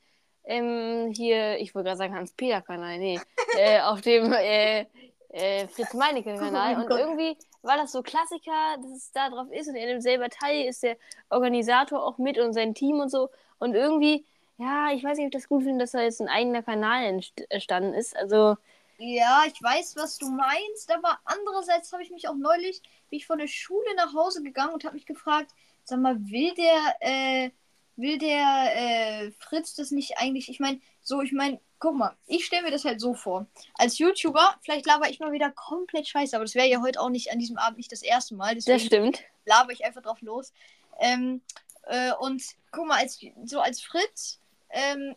ähm, 0.44 1.12
hier, 1.14 1.58
ich 1.58 1.74
wollte 1.74 1.86
gerade 1.88 1.98
sagen 1.98 2.14
Hans-Peter-Kanal, 2.14 2.98
nee, 2.98 3.20
äh, 3.58 3.80
auf 3.82 4.00
dem 4.00 4.32
äh, 4.32 4.86
äh, 5.28 5.68
Fritz-Meinecke-Kanal 5.68 6.76
Oh 6.76 6.80
und 6.80 6.86
Gott. 6.88 6.98
irgendwie 6.98 7.36
war 7.62 7.76
das 7.76 7.92
so 7.92 8.02
Klassiker, 8.02 8.76
dass 8.82 8.90
es 8.90 9.12
da 9.12 9.28
drauf 9.28 9.48
ist 9.52 9.68
und 9.68 9.76
er 9.76 9.86
nimmt 9.86 10.02
selber 10.02 10.28
teil, 10.30 10.64
ist 10.66 10.82
der 10.82 10.96
Organisator 11.28 12.02
auch 12.04 12.18
mit 12.18 12.38
und 12.38 12.52
sein 12.54 12.74
Team 12.74 13.00
und 13.00 13.10
so. 13.10 13.28
Und 13.58 13.74
irgendwie, 13.74 14.24
ja, 14.56 14.90
ich 14.92 15.04
weiß 15.04 15.18
nicht, 15.18 15.26
ob 15.26 15.34
ich 15.34 15.40
das 15.42 15.48
gut 15.48 15.62
finde, 15.62 15.84
dass 15.84 15.92
da 15.92 16.00
jetzt 16.00 16.20
ein 16.22 16.28
eigener 16.28 16.62
Kanal 16.62 17.04
entst- 17.04 17.44
entstanden 17.50 17.92
ist. 17.94 18.16
Also, 18.16 18.56
Ja, 19.02 19.44
ich 19.46 19.62
weiß, 19.62 19.96
was 19.96 20.18
du 20.18 20.28
meinst, 20.28 20.92
aber 20.92 21.18
andererseits 21.24 21.90
habe 21.90 22.02
ich 22.02 22.10
mich 22.10 22.28
auch 22.28 22.34
neulich, 22.34 22.82
bin 23.08 23.18
ich 23.18 23.26
von 23.26 23.38
der 23.38 23.46
Schule 23.46 23.94
nach 23.96 24.12
Hause 24.12 24.42
gegangen 24.42 24.74
und 24.74 24.84
habe 24.84 24.94
mich 24.94 25.06
gefragt, 25.06 25.52
sag 25.84 26.00
mal, 26.00 26.18
will 26.28 26.52
der, 26.54 26.96
äh, 27.00 27.50
will 27.96 28.18
der 28.18 28.72
äh, 28.74 29.30
Fritz 29.38 29.74
das 29.74 29.90
nicht 29.90 30.18
eigentlich, 30.18 30.50
ich 30.50 30.60
meine, 30.60 30.82
so, 31.00 31.22
ich 31.22 31.32
meine, 31.32 31.58
guck 31.78 31.94
mal, 31.94 32.14
ich 32.26 32.44
stelle 32.44 32.64
mir 32.64 32.70
das 32.70 32.84
halt 32.84 33.00
so 33.00 33.14
vor. 33.14 33.46
Als 33.72 33.96
YouTuber, 33.96 34.56
vielleicht 34.60 34.84
laber 34.84 35.08
ich 35.08 35.18
mal 35.18 35.32
wieder 35.32 35.50
komplett 35.50 36.06
scheiße, 36.06 36.36
aber 36.36 36.44
das 36.44 36.54
wäre 36.54 36.68
ja 36.68 36.82
heute 36.82 37.00
auch 37.00 37.08
nicht 37.08 37.32
an 37.32 37.38
diesem 37.38 37.56
Abend 37.56 37.78
nicht 37.78 37.92
das 37.92 38.02
erste 38.02 38.34
Mal, 38.34 38.54
das 38.54 38.82
stimmt. 38.82 39.20
laber 39.46 39.72
ich 39.72 39.82
einfach 39.82 40.02
drauf 40.02 40.20
los. 40.20 40.52
Ähm, 40.98 41.40
äh, 41.84 42.12
und 42.20 42.42
guck 42.70 42.86
mal, 42.86 42.98
als, 42.98 43.18
so 43.46 43.60
als 43.60 43.80
Fritz, 43.80 44.40
ähm, 44.68 45.16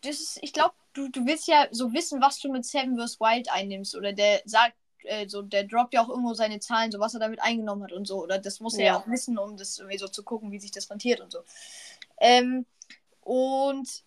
das 0.00 0.20
ist, 0.20 0.38
ich 0.40 0.54
glaube, 0.54 0.74
du, 0.94 1.08
du 1.08 1.26
willst 1.26 1.46
ja 1.46 1.66
so 1.70 1.92
wissen, 1.92 2.20
was 2.22 2.38
du 2.38 2.50
mit 2.50 2.64
Seven 2.64 2.96
vs. 2.98 3.20
Wild 3.20 3.50
einnimmst. 3.52 3.94
Oder 3.94 4.12
der 4.12 4.40
sagt, 4.46 4.76
äh, 5.04 5.28
so, 5.28 5.42
der 5.42 5.64
droppt 5.64 5.92
ja 5.94 6.02
auch 6.02 6.08
irgendwo 6.08 6.32
seine 6.34 6.60
Zahlen, 6.60 6.90
so 6.90 6.98
was 6.98 7.14
er 7.14 7.20
damit 7.20 7.42
eingenommen 7.42 7.84
hat 7.84 7.92
und 7.92 8.06
so. 8.06 8.22
Oder 8.22 8.38
das 8.38 8.60
muss 8.60 8.74
er 8.78 8.84
ja 8.84 8.92
Ja. 8.94 9.00
auch 9.00 9.06
wissen, 9.08 9.36
um 9.38 9.56
das 9.56 9.78
irgendwie 9.78 9.98
so 9.98 10.08
zu 10.08 10.22
gucken, 10.22 10.50
wie 10.50 10.58
sich 10.58 10.70
das 10.70 10.88
rentiert 10.90 11.20
und 11.20 11.30
so. 11.30 11.40
Ähm, 12.18 12.64
und 13.20 14.02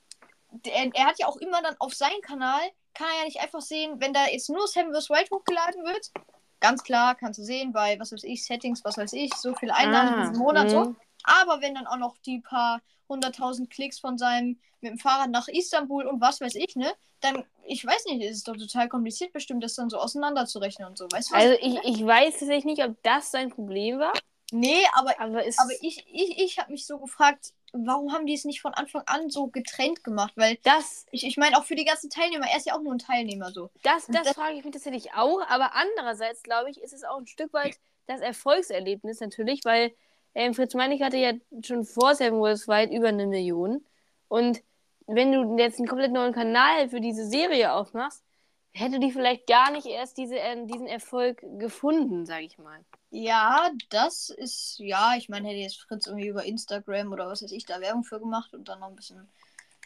der, 0.65 0.89
er 0.95 1.06
hat 1.06 1.19
ja 1.19 1.28
auch 1.28 1.38
immer 1.38 1.62
dann 1.62 1.76
auf 1.80 1.93
seinen 1.93 2.21
Kanal, 2.21 2.62
kann 2.93 3.08
er 3.13 3.19
ja 3.19 3.26
nicht 3.26 3.39
einfach 3.41 3.62
sehen, 3.62 4.00
wenn 4.00 4.13
da 4.13 4.26
jetzt 4.28 4.50
nur 4.50 4.67
Seven 4.67 4.93
vs. 4.93 5.10
Wild 5.10 5.30
hochgeladen 5.30 5.84
wird. 5.84 6.12
Ganz 6.60 6.84
klar, 6.84 7.13
kannst 7.13 7.38
du 7.39 7.43
sehen 7.43 7.71
bei, 7.71 8.00
was 8.00 8.12
weiß 8.12 8.23
ich, 8.23 8.43
Settings, 8.43 8.84
was 8.84 8.97
weiß 8.97 9.13
ich, 9.13 9.32
so 9.36 9.54
viele 9.54 9.76
Einnahmen 9.76 10.13
Ah, 10.13 10.21
diesen 10.21 10.38
Monat, 10.38 10.71
so. 10.71 10.95
Aber 11.28 11.62
wenn 11.62 11.76
dann 11.76 11.88
auch 11.88 11.98
noch 11.98 12.18
die 12.20 12.40
paar 12.40 12.82
hunderttausend 13.10 13.70
Klicks 13.70 14.00
von 14.00 14.18
seinem 14.18 14.60
mit 14.82 14.92
dem 14.92 15.00
Fahrrad 15.00 15.30
nach 15.32 15.48
Istanbul 15.48 16.06
und 16.06 16.22
was 16.22 16.40
weiß 16.42 16.56
ich, 16.56 16.76
ne, 16.76 16.92
dann, 17.22 17.44
ich 17.66 17.84
weiß 17.86 18.06
nicht, 18.06 18.22
ist 18.24 18.38
es 18.38 18.44
doch 18.44 18.56
total 18.56 18.88
kompliziert 18.90 19.34
bestimmt, 19.34 19.63
das 19.63 19.76
dann 19.76 19.90
so 19.90 19.98
auseinanderzurechnen 19.98 20.88
und 20.88 20.98
so, 20.98 21.08
weißt 21.12 21.32
du? 21.32 21.36
Also, 21.36 21.54
ich 21.62 21.80
ich, 21.84 22.06
weiß 22.06 22.34
tatsächlich 22.40 22.66
nicht, 22.66 22.84
ob 22.84 22.96
das 23.04 23.32
sein 23.32 23.50
Problem 23.50 23.98
war. 24.00 24.13
Nee, 24.52 24.80
aber, 24.94 25.20
Aber, 25.20 25.40
aber 25.40 25.72
ich, 25.82 26.06
ich, 26.12 26.38
ich 26.40 26.60
habe 26.60 26.72
mich 26.72 26.86
so 26.86 27.00
gefragt, 27.00 27.54
warum 27.74 28.13
haben 28.13 28.26
die 28.28 28.34
es 28.36 28.46
nicht 28.46 28.62
von 28.62 28.74
Anfang 28.74 29.02
an 29.08 29.30
so 29.30 29.48
getrennt 29.48 30.04
gemacht? 30.04 30.34
Weil 30.36 30.58
das, 30.63 31.06
ich, 31.12 31.26
ich 31.26 31.38
meine 31.38 31.58
auch 31.58 31.66
für 31.66 31.76
die 31.76 31.84
ganzen 31.86 32.10
Teilnehmer, 32.10 32.46
er 32.50 32.58
ist 32.58 32.66
ja 32.68 32.76
auch 32.76 32.82
nur 32.82 32.94
ein 32.94 33.00
Teilnehmer 33.00 33.52
so. 33.52 33.70
das, 33.84 34.06
das 34.08 34.24
Das- 34.26 34.34
frage 34.36 34.58
ich 34.58 34.63
mich 34.63 34.74
tatsächlich 34.74 35.13
auch. 35.16 35.42
Aber 35.50 35.72
andererseits, 35.74 36.44
glaube 36.44 36.70
ich, 36.70 36.82
ist 36.82 36.94
es 36.94 37.04
auch 37.04 37.18
ein 37.18 37.28
Stück 37.28 37.52
weit 37.54 37.78
das 38.06 38.22
Erfolgserlebnis 38.22 39.20
natürlich, 39.20 39.62
weil 39.66 39.94
ähm, 40.38 40.54
Fritz 40.54 40.76
Meinecke 40.76 41.04
hatte 41.04 41.17
ja 41.17 41.34
schon 41.63 41.84
vor 41.84 42.13
Seven 42.13 42.38
Worlds 42.38 42.67
Wide 42.67 42.95
über 42.95 43.08
eine 43.08 43.26
Million. 43.26 43.84
Und 44.28 44.62
wenn 45.08 45.32
du 45.32 45.58
jetzt 45.58 45.80
einen 45.80 45.88
komplett 45.88 46.12
neuen 46.12 46.32
Kanal 46.32 46.89
für 46.89 47.02
diese 47.02 47.26
Serie 47.26 47.73
aufmachst, 47.73 48.23
hätte 48.71 49.00
die 49.00 49.12
vielleicht 49.12 49.47
gar 49.47 49.71
nicht 49.71 49.88
erst 49.88 50.15
diese, 50.15 50.38
äh, 50.38 50.63
diesen 50.67 50.86
Erfolg 50.86 51.43
gefunden, 51.58 52.28
sage 52.28 52.45
ich 52.45 52.60
mal. 52.60 52.86
Ja, 53.10 53.71
das 53.89 54.30
ist, 54.30 54.78
ja, 54.78 55.15
ich 55.17 55.28
meine, 55.28 55.47
hätte 55.47 55.58
jetzt 55.58 55.82
Fritz 55.82 56.06
irgendwie 56.06 56.28
über 56.28 56.45
Instagram 56.45 57.12
oder 57.12 57.28
was 57.28 57.41
weiß 57.41 57.52
ich 57.52 57.65
da 57.65 57.82
Werbung 57.82 58.04
für 58.04 58.19
gemacht 58.19 58.54
und 58.54 58.67
dann 58.69 58.80
noch 58.80 58.89
ein 58.89 58.95
bisschen 58.95 59.28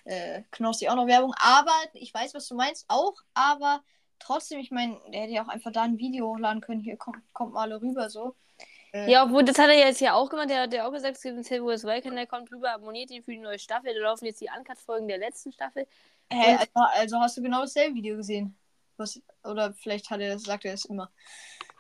äh, 0.03 0.41
Knossi 0.51 0.89
auch 0.89 0.95
noch 0.95 1.07
Werbung. 1.07 1.33
Aber 1.39 1.71
ich 1.93 2.13
weiß, 2.13 2.33
was 2.33 2.49
du 2.49 2.55
meinst, 2.55 2.83
auch, 2.89 3.15
aber 3.33 3.81
trotzdem, 4.19 4.59
ich 4.59 4.71
meine, 4.71 4.99
der 5.13 5.21
hätte 5.21 5.33
ja 5.33 5.45
auch 5.45 5.49
einfach 5.49 5.71
da 5.71 5.83
ein 5.83 5.97
Video 5.97 6.27
hochladen 6.27 6.59
können, 6.59 6.81
hier 6.81 6.97
kommt, 6.97 7.19
kommt 7.31 7.53
mal 7.53 7.61
alle 7.61 7.81
rüber 7.81 8.09
so. 8.09 8.35
Äh, 8.93 9.11
Ja, 9.11 9.23
obwohl, 9.23 9.43
das 9.43 9.57
hat 9.57 9.69
er 9.69 9.77
jetzt 9.77 10.01
ja 10.01 10.13
auch 10.13 10.29
gemacht. 10.29 10.49
Der 10.49 10.61
hat 10.61 10.73
ja 10.73 10.87
auch 10.87 10.91
gesagt, 10.91 11.17
es 11.17 11.23
gibt 11.23 11.35
einen 11.35 11.63
Wide 11.63 12.01
Kanal, 12.01 12.27
kommt 12.27 12.51
rüber, 12.51 12.71
abonniert 12.71 13.11
ihn 13.11 13.23
für 13.23 13.31
die 13.31 13.39
neue 13.39 13.59
Staffel. 13.59 13.93
Da 13.93 13.99
laufen 14.01 14.25
jetzt 14.25 14.41
die 14.41 14.49
Uncut-Folgen 14.55 15.07
der 15.07 15.17
letzten 15.17 15.51
Staffel. 15.51 15.87
Hä, 16.31 16.57
also, 16.57 16.71
also 16.75 17.19
hast 17.19 17.37
du 17.37 17.41
genau 17.41 17.61
dasselbe 17.61 17.95
Video 17.95 18.17
gesehen? 18.17 18.55
Was, 18.97 19.21
oder 19.43 19.73
vielleicht 19.73 20.09
hat 20.09 20.21
er 20.21 20.33
das, 20.33 20.43
sagt 20.43 20.65
er 20.65 20.73
das 20.73 20.85
immer. 20.85 21.09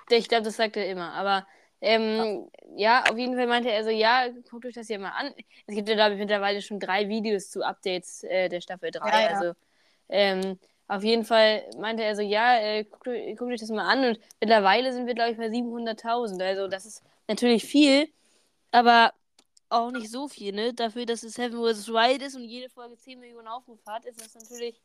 Ich 0.09 0.27
glaube, 0.27 0.43
das 0.43 0.57
sagt 0.57 0.75
er 0.77 0.87
immer. 0.87 1.13
Aber 1.13 1.47
ähm, 1.79 2.49
ja. 2.75 3.03
auf 3.09 3.17
jeden 3.17 3.35
Fall 3.35 3.47
meinte 3.47 3.71
er 3.71 3.83
so, 3.83 3.89
ja, 3.89 4.27
guckt 4.49 4.65
euch 4.65 4.73
das 4.73 4.87
hier 4.87 4.99
mal 4.99 5.11
an. 5.11 5.33
Es 5.67 5.75
gibt 5.75 5.89
ja, 5.89 5.95
glaube 5.95 6.13
ich, 6.13 6.19
mittlerweile 6.19 6.61
schon 6.61 6.79
drei 6.79 7.07
Videos 7.07 7.49
zu 7.49 7.63
Updates 7.63 8.23
äh, 8.23 8.49
der 8.49 8.61
Staffel 8.61 8.91
3. 8.91 9.07
Ja, 9.09 9.21
ja. 9.21 9.27
Also 9.37 9.53
ähm, 10.09 10.59
auf 10.91 11.03
jeden 11.03 11.23
Fall 11.23 11.63
meinte 11.79 12.03
er 12.03 12.15
so, 12.17 12.21
ja, 12.21 12.57
äh, 12.59 12.83
guckt, 12.83 13.07
euch- 13.07 13.37
guckt 13.37 13.51
euch 13.53 13.59
das 13.61 13.69
mal 13.69 13.87
an. 13.87 14.03
Und 14.03 14.19
mittlerweile 14.41 14.91
sind 14.91 15.07
wir, 15.07 15.13
glaube 15.13 15.31
ich, 15.31 15.37
bei 15.37 15.47
700.000. 15.49 16.41
Also 16.41 16.67
das 16.67 16.85
ist 16.85 17.01
natürlich 17.27 17.63
viel, 17.65 18.09
aber 18.71 19.13
auch 19.69 19.91
nicht 19.91 20.11
so 20.11 20.27
viel, 20.27 20.51
ne? 20.53 20.73
Dafür, 20.73 21.05
dass 21.05 21.23
es 21.23 21.35
Seven 21.35 21.57
vs. 21.63 21.87
Wild 21.87 22.21
ist 22.21 22.35
und 22.35 22.43
jede 22.43 22.69
Folge 22.69 22.97
10 22.97 23.19
Millionen 23.21 23.47
Aufrufe 23.47 23.89
hat, 23.89 24.05
ist 24.05 24.19
das 24.19 24.35
natürlich 24.35 24.81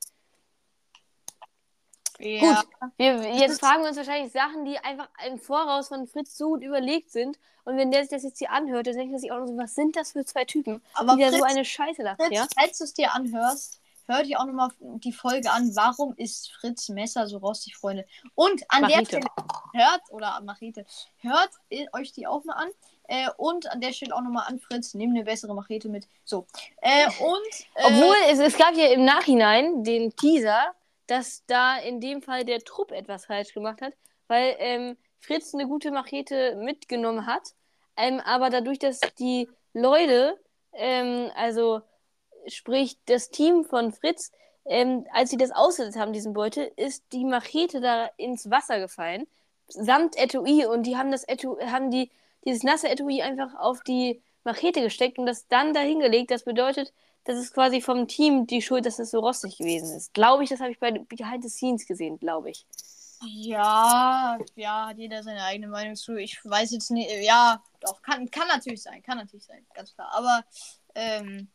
Ja. 2.19 2.63
Wir, 2.97 3.21
jetzt 3.37 3.59
fragen 3.61 3.83
wir 3.83 3.89
uns 3.89 3.97
wahrscheinlich 3.99 4.33
Sachen, 4.33 4.65
die 4.65 4.79
einfach 4.79 5.09
im 5.27 5.39
Voraus 5.39 5.89
von 5.89 6.07
Fritz 6.07 6.39
so 6.39 6.51
gut 6.51 6.63
überlegt 6.63 7.11
sind. 7.11 7.37
Und 7.65 7.77
wenn 7.77 7.91
der 7.91 8.03
sich 8.03 8.11
das 8.11 8.23
jetzt 8.23 8.39
hier 8.39 8.51
anhört, 8.53 8.87
dann 8.87 8.95
denkt 8.97 9.13
er 9.13 9.19
sich 9.19 9.33
auch 9.33 9.39
noch 9.41 9.49
so, 9.49 9.57
was 9.59 9.75
sind 9.75 9.97
das 9.97 10.13
für 10.13 10.25
zwei 10.25 10.45
Typen, 10.45 10.81
Aber 10.95 11.17
die 11.17 11.23
da 11.23 11.29
Fritz, 11.31 11.39
so 11.41 11.45
eine 11.45 11.65
Scheiße 11.65 12.03
lachen, 12.03 12.25
Fritz, 12.25 12.33
ja? 12.35 12.47
falls 12.57 12.79
du 12.79 12.85
es 12.85 12.95
dir 12.95 13.13
anhörst, 13.13 13.81
hör 14.07 14.23
dir 14.23 14.41
auch 14.41 14.47
nochmal 14.47 14.71
die 14.81 15.13
Folge 15.13 15.51
an, 15.51 15.75
warum 15.75 16.15
ist 16.17 16.53
Fritz 16.53 16.89
Messer 16.89 17.27
so 17.27 17.39
rostig, 17.39 17.77
Freunde. 17.77 18.07
Und 18.35 18.63
an 18.69 18.83
der 18.83 18.99
Machete. 18.99 19.07
Stelle 19.07 19.27
hört, 19.75 20.03
oder 20.11 20.41
Machete, 20.43 20.87
hört 21.19 21.51
euch 21.93 22.13
die 22.13 22.27
auch 22.27 22.45
mal 22.45 22.55
an. 22.55 22.69
Äh, 23.09 23.29
und 23.37 23.71
an 23.71 23.81
der 23.81 23.93
Stelle 23.93 24.15
auch 24.15 24.21
nochmal 24.21 24.47
an 24.49 24.59
Fritz, 24.59 24.95
nimm 24.95 25.11
eine 25.11 25.25
bessere 25.25 25.55
Machete 25.55 25.89
mit. 25.89 26.09
So. 26.25 26.47
Äh, 26.81 27.07
und. 27.07 27.67
Äh, 27.75 27.85
Obwohl, 27.85 28.17
es, 28.29 28.39
es 28.41 28.57
gab 28.57 28.75
ja 28.75 28.89
im 28.89 29.05
Nachhinein 29.05 29.85
den 29.85 30.15
Teaser, 30.17 30.75
dass 31.07 31.45
da 31.47 31.79
in 31.79 32.01
dem 32.01 32.23
Fall 32.23 32.45
der 32.45 32.61
Trupp 32.61 32.91
etwas 32.91 33.27
falsch 33.27 33.55
gemacht 33.55 33.81
hat, 33.81 33.93
weil 34.27 34.57
ähm, 34.59 34.97
Fritz 35.21 35.55
eine 35.55 35.67
gute 35.67 35.91
Machete 35.91 36.57
mitgenommen 36.57 37.27
hat, 37.27 37.55
ähm, 37.97 38.21
aber 38.25 38.51
dadurch, 38.51 38.79
dass 38.79 39.01
die 39.19 39.49
Leute, 39.73 40.39
ähm, 40.73 41.31
also 41.37 41.83
sprich 42.49 42.99
das 43.07 43.31
Team 43.31 43.65
von 43.65 43.93
Fritz, 43.93 44.33
ähm, 44.65 45.07
als 45.13 45.31
sie 45.31 45.37
das 45.37 45.51
ausgesetzt 45.51 45.99
haben, 45.99 46.13
diesen 46.13 46.33
Beutel, 46.33 46.71
ist 46.77 47.05
die 47.13 47.25
Machete 47.25 47.81
da 47.81 48.11
ins 48.17 48.51
Wasser 48.51 48.81
gefallen, 48.81 49.27
samt 49.69 50.17
Etui 50.17 50.67
und 50.67 50.85
die 50.85 50.97
haben 50.97 51.11
das 51.11 51.25
Etui, 51.25 51.57
haben 51.65 51.91
die 51.91 52.11
dieses 52.45 52.63
nasse 52.63 52.89
Etui 52.89 53.23
einfach 53.23 53.55
auf 53.55 53.83
die 53.83 54.23
Machete 54.45 54.81
gesteckt 54.81 55.19
und 55.19 55.27
das 55.27 55.49
dann 55.49 55.75
dahingelegt. 55.75 56.31
Das 56.31 56.45
bedeutet, 56.45 56.93
das 57.25 57.39
ist 57.39 57.53
quasi 57.53 57.81
vom 57.81 58.07
Team 58.07 58.47
die 58.47 58.63
Schuld, 58.63 58.87
dass 58.87 58.99
es 58.99 59.11
so 59.11 59.19
rostig 59.19 59.59
gewesen 59.59 59.97
ist. 59.97 60.15
Glaube 60.15 60.45
ich, 60.45 60.51
das 60.51 60.61
habe 60.61 60.71
ich 60.71 60.79
bei 60.79 60.93
Behind 60.93 61.43
the 61.43 61.49
Scenes 61.49 61.87
gesehen, 61.87 62.19
glaube 62.19 62.51
ich. 62.51 62.65
Ja, 63.25 64.39
ja, 64.55 64.89
hat 64.89 64.99
jeder 64.99 65.23
seine 65.23 65.43
eigene 65.43 65.69
Meinung 65.69 65.97
zu. 65.97 66.17
Ich 66.17 66.39
weiß 66.45 66.71
jetzt 66.73 66.91
nicht. 66.91 67.11
Ja, 67.23 67.63
doch, 67.81 68.03
kann, 68.03 68.31
kann 68.31 68.47
natürlich 68.49 68.83
sein, 68.83 69.03
kann 69.03 69.19
natürlich 69.19 69.45
sein, 69.45 69.67
ganz 69.75 69.95
klar. 69.95 70.11
Aber 70.13 70.45
ähm, 70.95 71.49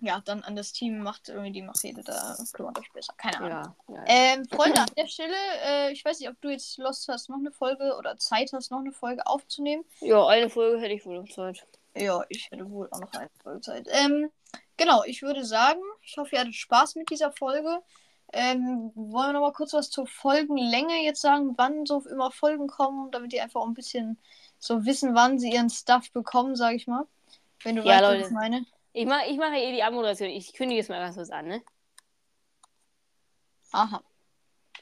ja, 0.00 0.20
dann 0.24 0.42
an 0.42 0.56
das 0.56 0.72
Team 0.72 1.02
macht 1.02 1.28
irgendwie 1.28 1.52
die 1.52 1.62
Machete, 1.62 2.02
da 2.02 2.36
kümmert 2.52 2.78
euch 2.78 2.90
besser. 2.92 3.12
Keine 3.16 3.38
Ahnung. 3.38 3.74
Ja. 3.88 3.94
ja. 3.94 4.04
Ähm, 4.06 4.44
Freunde, 4.48 4.80
an 4.80 4.88
der 4.96 5.06
Stelle, 5.06 5.34
äh, 5.64 5.92
ich 5.92 6.04
weiß 6.04 6.20
nicht, 6.20 6.28
ob 6.28 6.40
du 6.40 6.48
jetzt 6.50 6.78
Lust 6.78 7.08
hast, 7.08 7.28
noch 7.28 7.38
eine 7.38 7.52
Folge 7.52 7.96
oder 7.98 8.16
Zeit 8.16 8.52
hast, 8.52 8.70
noch 8.70 8.80
eine 8.80 8.92
Folge 8.92 9.26
aufzunehmen. 9.26 9.84
ja, 10.00 10.26
eine 10.26 10.48
Folge 10.50 10.80
hätte 10.80 10.94
ich 10.94 11.04
wohl 11.06 11.20
noch 11.20 11.28
Zeit. 11.28 11.66
Ja, 11.96 12.24
ich 12.28 12.50
hätte 12.50 12.70
wohl 12.70 12.88
auch 12.90 13.00
noch 13.00 13.12
eine 13.12 13.30
Folge 13.42 13.60
Zeit. 13.60 13.88
Ähm, 13.90 14.30
genau, 14.76 15.02
ich 15.04 15.22
würde 15.22 15.44
sagen, 15.44 15.80
ich 16.02 16.16
hoffe, 16.16 16.34
ihr 16.36 16.40
hattet 16.40 16.54
Spaß 16.54 16.94
mit 16.94 17.10
dieser 17.10 17.32
Folge. 17.32 17.80
Ähm, 18.32 18.92
wollen 18.94 19.30
wir 19.30 19.32
noch 19.32 19.40
mal 19.40 19.52
kurz 19.52 19.72
was 19.72 19.90
zur 19.90 20.06
Folgenlänge 20.06 21.02
jetzt 21.02 21.20
sagen, 21.20 21.54
wann 21.56 21.84
so 21.84 22.00
immer 22.06 22.30
Folgen 22.30 22.68
kommen, 22.68 23.10
damit 23.10 23.32
ihr 23.32 23.42
einfach 23.42 23.60
auch 23.60 23.66
ein 23.66 23.74
bisschen 23.74 24.18
so 24.60 24.84
wissen, 24.84 25.16
wann 25.16 25.40
sie 25.40 25.50
ihren 25.52 25.68
Stuff 25.68 26.12
bekommen, 26.12 26.54
sage 26.54 26.76
ich 26.76 26.86
mal. 26.86 27.06
Wenn 27.64 27.74
du 27.76 27.82
Ja, 27.82 27.94
weißt, 27.94 28.02
was 28.02 28.12
Leute. 28.14 28.26
ich 28.26 28.30
meine. 28.30 28.66
Ich 28.92 29.06
mache 29.06 29.26
ich 29.26 29.36
mach 29.36 29.50
ja 29.52 29.58
eh 29.58 29.72
die 29.72 29.82
Anmoderation. 29.82 30.28
Ich 30.30 30.52
kündige 30.52 30.80
es 30.80 30.88
mal 30.88 30.98
ganz 31.00 31.16
kurz 31.16 31.30
an, 31.30 31.46
ne? 31.46 31.62
Aha. 33.72 34.02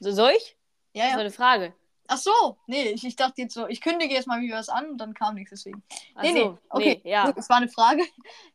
So, 0.01 0.13
soll 0.13 0.33
ich? 0.37 0.57
Ja, 0.95 1.05
Das 1.05 1.13
war 1.13 1.19
ja. 1.19 1.21
eine 1.27 1.31
Frage. 1.31 1.75
Ach 2.11 2.17
so, 2.17 2.57
nee, 2.67 2.85
ich, 2.93 3.05
ich 3.05 3.17
dachte 3.17 3.43
jetzt 3.43 3.53
so, 3.53 3.67
ich 3.67 3.83
kündige 3.83 4.15
jetzt 4.15 4.27
mal 4.27 4.41
wieder 4.41 4.57
was 4.57 4.71
an 4.71 4.89
und 4.93 4.97
dann 4.99 5.13
kam 5.13 5.35
nichts 5.35 5.51
deswegen. 5.51 5.83
Nee, 6.23 6.29
so, 6.33 6.53
nee, 6.53 6.59
okay. 6.71 7.01
ja. 7.05 7.27
Gut, 7.27 7.37
es 7.37 7.51
war 7.51 7.59
eine 7.59 7.69
Frage. 7.69 8.03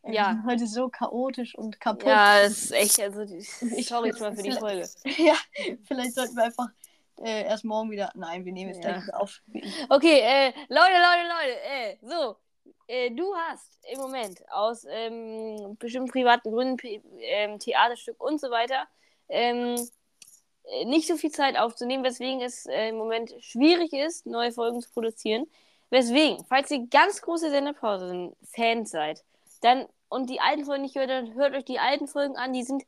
Ja. 0.08 0.30
Sind 0.32 0.46
heute 0.48 0.66
so 0.66 0.90
chaotisch 0.90 1.54
und 1.56 1.80
kaputt. 1.80 2.08
Ja, 2.08 2.42
das 2.42 2.54
ist 2.54 2.72
echt, 2.72 3.00
also, 3.00 3.22
Ich- 3.22 3.88
sorry 3.88 4.12
schon 4.12 4.22
mal 4.22 4.36
für 4.36 4.42
die 4.42 4.52
Folge. 4.54 4.90
Ja, 5.20 5.36
vielleicht 5.88 6.16
sollten 6.16 6.36
wir 6.36 6.46
einfach 6.46 6.68
äh, 7.20 7.44
erst 7.44 7.64
morgen 7.64 7.92
wieder. 7.92 8.12
Nein, 8.16 8.44
wir 8.44 8.52
nehmen 8.54 8.74
jetzt 8.74 8.84
Ja. 8.84 8.94
gleich 8.94 9.14
auf. 9.14 9.40
Okay, 9.90 10.20
äh, 10.22 10.48
Leute, 10.70 10.96
Leute, 10.98 11.28
Leute, 11.30 11.62
äh, 11.62 11.98
so. 12.02 12.38
Äh, 12.88 13.12
du 13.12 13.34
hast 13.36 13.80
im 13.92 14.00
Moment 14.00 14.42
aus 14.52 14.86
ähm, 14.90 15.78
bestimmten 15.80 16.12
privaten 16.12 16.52
Gründen, 16.52 16.78
ähm, 17.20 17.60
Theaterstück 17.60 18.22
und 18.22 18.40
so 18.40 18.50
weiter, 18.52 18.88
ähm, 19.30 19.76
äh, 20.66 20.86
nicht 20.86 21.08
so 21.08 21.16
viel 21.18 21.32
Zeit 21.32 21.58
aufzunehmen, 21.58 22.04
weswegen 22.04 22.42
es 22.42 22.66
äh, 22.66 22.90
im 22.90 22.98
Moment 22.98 23.34
schwierig 23.40 23.94
ist, 23.94 24.26
neue 24.26 24.52
Folgen 24.52 24.82
zu 24.82 24.92
produzieren. 24.92 25.48
Weswegen, 25.90 26.44
falls 26.46 26.72
ihr 26.72 26.88
ganz 26.88 27.22
große 27.22 27.52
Sendepausen-Fans 27.52 28.90
seid, 28.90 29.24
dann 29.62 29.88
und 30.10 30.30
die 30.30 30.40
alten 30.40 30.66
Folgen 30.66 30.84
nicht 30.84 30.94
gehört, 30.94 31.10
dann 31.10 31.34
hört 31.34 31.56
euch 31.56 31.66
die 31.66 31.80
alten 31.80 32.08
Folgen 32.08 32.36
an. 32.38 32.54
Die 32.54 32.64
sind 32.64 32.84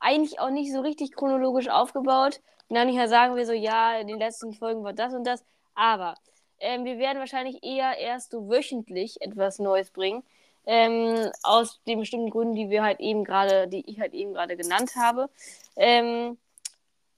eigentlich 0.00 0.38
auch 0.38 0.50
nicht 0.50 0.72
so 0.72 0.80
richtig 0.80 1.12
chronologisch 1.12 1.68
aufgebaut. 1.68 2.40
Manchmal 2.68 3.08
sagen 3.08 3.36
wir 3.36 3.46
so, 3.46 3.52
ja, 3.52 3.98
in 3.98 4.06
den 4.06 4.18
letzten 4.18 4.52
Folgen 4.52 4.84
war 4.84 4.92
das 4.92 5.14
und 5.14 5.24
das. 5.24 5.44
Aber 5.74 6.14
ähm, 6.60 6.84
wir 6.84 6.98
werden 6.98 7.18
wahrscheinlich 7.18 7.62
eher 7.62 7.98
erst 7.98 8.30
so 8.30 8.48
wöchentlich 8.48 9.20
etwas 9.20 9.58
Neues 9.58 9.90
bringen. 9.90 10.22
Ähm, 10.66 11.30
aus 11.44 11.80
den 11.86 11.98
bestimmten 11.98 12.28
Gründen, 12.28 12.54
die 12.54 12.68
wir 12.68 12.82
halt 12.82 13.00
eben 13.00 13.24
gerade, 13.24 13.68
die 13.68 13.88
ich 13.88 14.00
halt 14.00 14.12
eben 14.12 14.34
gerade 14.34 14.54
genannt 14.56 14.92
habe. 14.96 15.30
Ähm, 15.76 16.36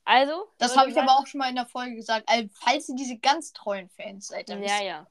also. 0.04 0.46
Das 0.58 0.76
habe 0.76 0.90
ich 0.90 0.96
aber 0.96 1.18
auch 1.18 1.26
schon 1.26 1.38
mal 1.38 1.48
in 1.48 1.56
der 1.56 1.66
Folge 1.66 1.96
gesagt. 1.96 2.28
Also, 2.28 2.48
falls 2.52 2.88
ihr 2.88 2.94
diese 2.94 3.18
ganz 3.18 3.52
treuen 3.52 3.88
Fans 3.88 4.28
seid, 4.28 4.48
dann 4.48 4.62
Ja, 4.62 4.80
ja. 4.82 5.06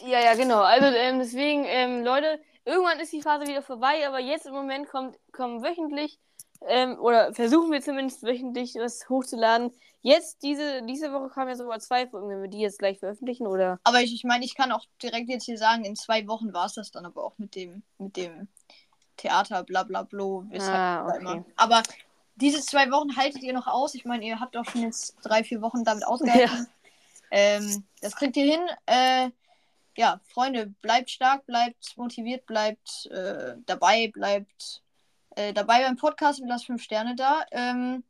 Ja, 0.00 0.20
ja, 0.20 0.34
genau. 0.34 0.60
Also 0.60 0.86
ähm, 0.86 1.18
deswegen, 1.18 1.64
ähm, 1.64 2.04
Leute, 2.04 2.40
irgendwann 2.64 3.00
ist 3.00 3.12
die 3.12 3.22
Phase 3.22 3.46
wieder 3.46 3.62
vorbei, 3.62 4.06
aber 4.06 4.20
jetzt 4.20 4.46
im 4.46 4.52
Moment 4.52 4.88
kommt, 4.88 5.16
kommen 5.32 5.62
wöchentlich, 5.62 6.18
ähm, 6.66 6.98
oder 7.00 7.32
versuchen 7.34 7.72
wir 7.72 7.80
zumindest 7.80 8.22
wöchentlich 8.22 8.74
was 8.76 9.08
hochzuladen. 9.08 9.72
Jetzt, 10.06 10.44
diese, 10.44 10.82
diese 10.82 11.12
Woche 11.12 11.30
kamen 11.30 11.48
ja 11.48 11.56
sogar 11.56 11.80
zwei 11.80 12.06
Folgen, 12.06 12.28
wenn 12.28 12.40
wir 12.40 12.48
die 12.48 12.60
jetzt 12.60 12.78
gleich 12.78 13.00
veröffentlichen, 13.00 13.48
oder? 13.48 13.80
Aber 13.82 14.02
ich, 14.02 14.14
ich 14.14 14.22
meine, 14.22 14.44
ich 14.44 14.54
kann 14.54 14.70
auch 14.70 14.84
direkt 15.02 15.28
jetzt 15.28 15.46
hier 15.46 15.58
sagen, 15.58 15.84
in 15.84 15.96
zwei 15.96 16.28
Wochen 16.28 16.52
war 16.52 16.66
es 16.66 16.74
das 16.74 16.92
dann 16.92 17.04
aber 17.04 17.24
auch 17.24 17.36
mit 17.38 17.56
dem, 17.56 17.82
mit 17.98 18.16
dem 18.16 18.46
Theater, 19.16 19.64
bla 19.64 19.82
bla 19.82 20.04
bla. 20.04 20.44
Ah, 20.60 21.08
okay. 21.08 21.18
immer. 21.18 21.44
Aber 21.56 21.82
diese 22.36 22.60
zwei 22.60 22.88
Wochen 22.92 23.16
haltet 23.16 23.42
ihr 23.42 23.52
noch 23.52 23.66
aus. 23.66 23.96
Ich 23.96 24.04
meine, 24.04 24.24
ihr 24.24 24.38
habt 24.38 24.56
auch 24.56 24.64
schon 24.64 24.82
jetzt 24.82 25.16
drei, 25.24 25.42
vier 25.42 25.60
Wochen 25.60 25.82
damit 25.82 26.06
ausgehalten. 26.06 26.68
Ähm, 27.32 27.84
das 28.00 28.14
kriegt 28.14 28.36
ihr 28.36 28.44
hin. 28.44 28.62
Äh, 28.86 29.30
ja, 29.96 30.20
Freunde, 30.28 30.72
bleibt 30.82 31.10
stark, 31.10 31.44
bleibt 31.46 31.96
motiviert, 31.96 32.46
bleibt 32.46 33.06
äh, 33.06 33.56
dabei, 33.66 34.12
bleibt 34.14 34.84
äh, 35.34 35.52
dabei 35.52 35.82
beim 35.82 35.96
Podcast 35.96 36.40
und 36.40 36.46
lasst 36.46 36.66
fünf 36.66 36.84
Sterne 36.84 37.16
da. 37.16 37.44
Ähm, 37.50 38.04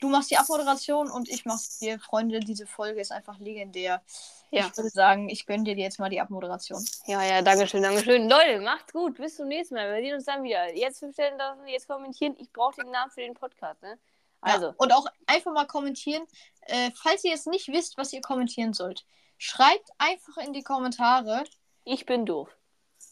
du 0.00 0.08
machst 0.08 0.30
die 0.30 0.36
Abmoderation 0.36 1.10
und 1.10 1.28
ich 1.28 1.44
mach's 1.44 1.78
dir, 1.78 1.98
Freunde. 1.98 2.40
Diese 2.40 2.66
Folge 2.66 3.00
ist 3.00 3.12
einfach 3.12 3.38
legendär. 3.38 4.02
Ja. 4.50 4.66
Ich 4.66 4.76
würde 4.76 4.90
sagen, 4.90 5.28
ich 5.28 5.46
gönne 5.46 5.64
dir 5.64 5.74
jetzt 5.74 5.98
mal 5.98 6.08
die 6.08 6.20
Abmoderation. 6.20 6.84
Ja, 7.06 7.22
ja, 7.22 7.42
danke 7.42 7.66
schön, 7.66 7.82
danke 7.82 8.02
schön. 8.02 8.28
Leute, 8.28 8.60
macht's 8.60 8.92
gut. 8.92 9.16
Bis 9.16 9.36
zum 9.36 9.48
nächsten 9.48 9.74
Mal. 9.74 9.92
Wir 9.94 10.02
sehen 10.02 10.14
uns 10.14 10.24
dann 10.24 10.42
wieder. 10.44 10.74
Jetzt 10.74 11.00
fünf 11.00 11.14
Stellen 11.14 11.36
lassen, 11.38 11.66
jetzt 11.66 11.88
kommentieren. 11.88 12.36
Ich 12.38 12.52
brauche 12.52 12.80
den 12.80 12.90
Namen 12.90 13.10
für 13.10 13.20
den 13.20 13.34
Podcast, 13.34 13.82
ne? 13.82 13.98
Also. 14.40 14.66
Ja, 14.66 14.74
und 14.76 14.92
auch 14.92 15.06
einfach 15.26 15.52
mal 15.52 15.66
kommentieren. 15.66 16.24
Äh, 16.62 16.90
falls 16.94 17.24
ihr 17.24 17.30
jetzt 17.30 17.46
nicht 17.48 17.68
wisst, 17.68 17.98
was 17.98 18.12
ihr 18.12 18.20
kommentieren 18.20 18.72
sollt, 18.74 19.04
schreibt 19.38 19.90
einfach 19.98 20.36
in 20.38 20.52
die 20.52 20.62
Kommentare, 20.62 21.44
Ich 21.84 22.06
bin 22.06 22.24
doof. 22.26 22.48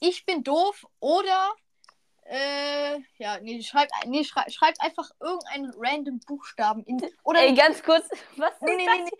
ich 0.01 0.25
bin 0.27 0.45
doof 0.45 0.87
oder 1.01 1.51
äh, 2.25 3.01
ja, 3.19 3.39
nee, 3.41 3.63
schreibt, 3.63 3.93
nee, 4.07 4.25
schrei, 4.25 4.49
schreibt 4.51 4.81
einfach 4.81 5.11
irgendeinen 5.21 5.73
random 5.77 6.21
Buchstaben 6.27 6.83
in 6.85 7.01
oder 7.23 7.41
Ey, 7.41 7.55
ganz 7.55 7.83
kurz. 7.83 8.09
Was 8.37 8.53
ist 8.55 8.63
Nee, 8.63 8.77
nee, 8.77 8.87
das? 8.87 8.97
nee, 8.97 9.11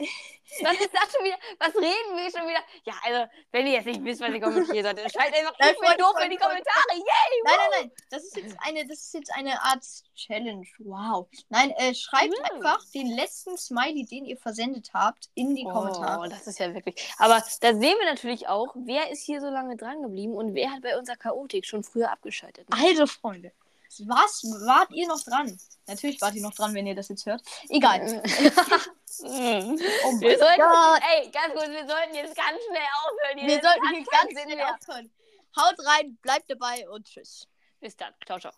Was 0.62 0.72
ist 0.80 0.90
das 0.92 1.12
schon 1.14 1.24
wieder? 1.24 1.38
Was 1.60 1.74
reden 1.76 2.16
wir 2.16 2.30
schon 2.30 2.48
wieder? 2.48 2.58
Ja, 2.84 2.94
also, 3.04 3.30
wenn 3.52 3.66
ihr 3.68 3.74
jetzt 3.74 3.86
nicht 3.86 4.02
wisst, 4.04 4.20
was 4.20 4.30
ihr 4.30 4.40
kommentieren 4.40 4.82
sollt, 4.84 4.98
dann 4.98 5.08
schreibt 5.08 5.32
einfach, 5.36 5.52
ich 5.52 5.58
bin 5.66 5.74
Freunde, 5.76 5.96
doof 5.98 6.14
in 6.24 6.30
die. 6.30 6.36
Kommentare. 6.36 6.92
Yay! 6.94 7.42
Nein, 7.44 7.54
nein, 7.56 7.70
nein. 7.82 7.92
Das 8.10 8.24
ist 8.24 8.36
jetzt 8.36 8.56
eine, 8.66 8.84
das 8.86 8.98
ist 8.98 9.14
jetzt 9.14 9.32
eine 9.34 9.62
Art 9.62 9.84
Challenge. 10.16 10.66
Wow. 10.80 11.28
Nein, 11.50 11.70
äh, 11.78 11.94
schreibt 11.94 12.30
Mhm. 12.36 12.44
einfach 12.56 12.84
den 12.92 13.06
letzten 13.14 13.56
Smiley, 13.56 14.04
den 14.06 14.24
ihr 14.24 14.36
versendet 14.38 14.90
habt, 14.92 15.30
in 15.34 15.54
die 15.54 15.64
Oh, 15.66 15.70
Kommentare. 15.72 16.28
das 16.28 16.46
ist 16.48 16.58
ja 16.58 16.74
wirklich. 16.74 16.96
Aber 17.18 17.40
da 17.60 17.68
sehen 17.72 17.96
wir 17.98 18.06
natürlich 18.06 18.48
auch, 18.48 18.74
wer 18.74 19.10
ist 19.12 19.22
hier 19.22 19.40
so 19.40 19.48
lange 19.50 19.76
dran 19.76 20.02
geblieben 20.02 20.34
und 20.34 20.54
wer 20.54 20.72
hat 20.72 20.82
bei 20.82 20.98
unserer 20.98 21.16
Chaotik 21.16 21.64
schon 21.64 21.84
früher 21.84 22.10
abgeschaltet. 22.10 22.68
Ne? 22.70 22.76
Also, 22.88 23.06
Freunde, 23.06 23.52
was 24.00 24.42
wart 24.66 24.90
ihr 24.92 25.06
noch 25.06 25.22
dran? 25.22 25.56
Natürlich 25.86 26.20
wart 26.20 26.34
ihr 26.34 26.42
noch 26.42 26.54
dran, 26.54 26.74
wenn 26.74 26.86
ihr 26.88 26.94
das 26.96 27.08
jetzt 27.08 27.24
hört. 27.26 27.42
Egal. 27.68 28.22
Oh 30.04 30.20
wir 30.20 30.38
sollten, 30.38 30.60
Gott. 30.60 31.02
ey, 31.14 31.30
ganz 31.30 31.54
kurz, 31.54 31.68
wir 31.68 31.86
sollten 31.86 32.14
jetzt 32.14 32.36
ganz 32.36 32.58
schnell 32.66 32.88
aufhören. 33.04 33.38
hier. 33.38 33.48
Wir 33.48 33.60
sollten 33.62 33.88
hier 33.94 34.04
ganz 34.10 34.30
schnell 34.32 34.56
mehr. 34.56 34.74
aufhören. 34.74 35.10
Haut 35.56 35.74
rein, 35.86 36.18
bleibt 36.22 36.50
dabei 36.50 36.88
und 36.88 37.06
tschüss. 37.06 37.46
Bis 37.80 37.96
dann. 37.96 38.14
Ciao, 38.26 38.38
ciao. 38.38 38.52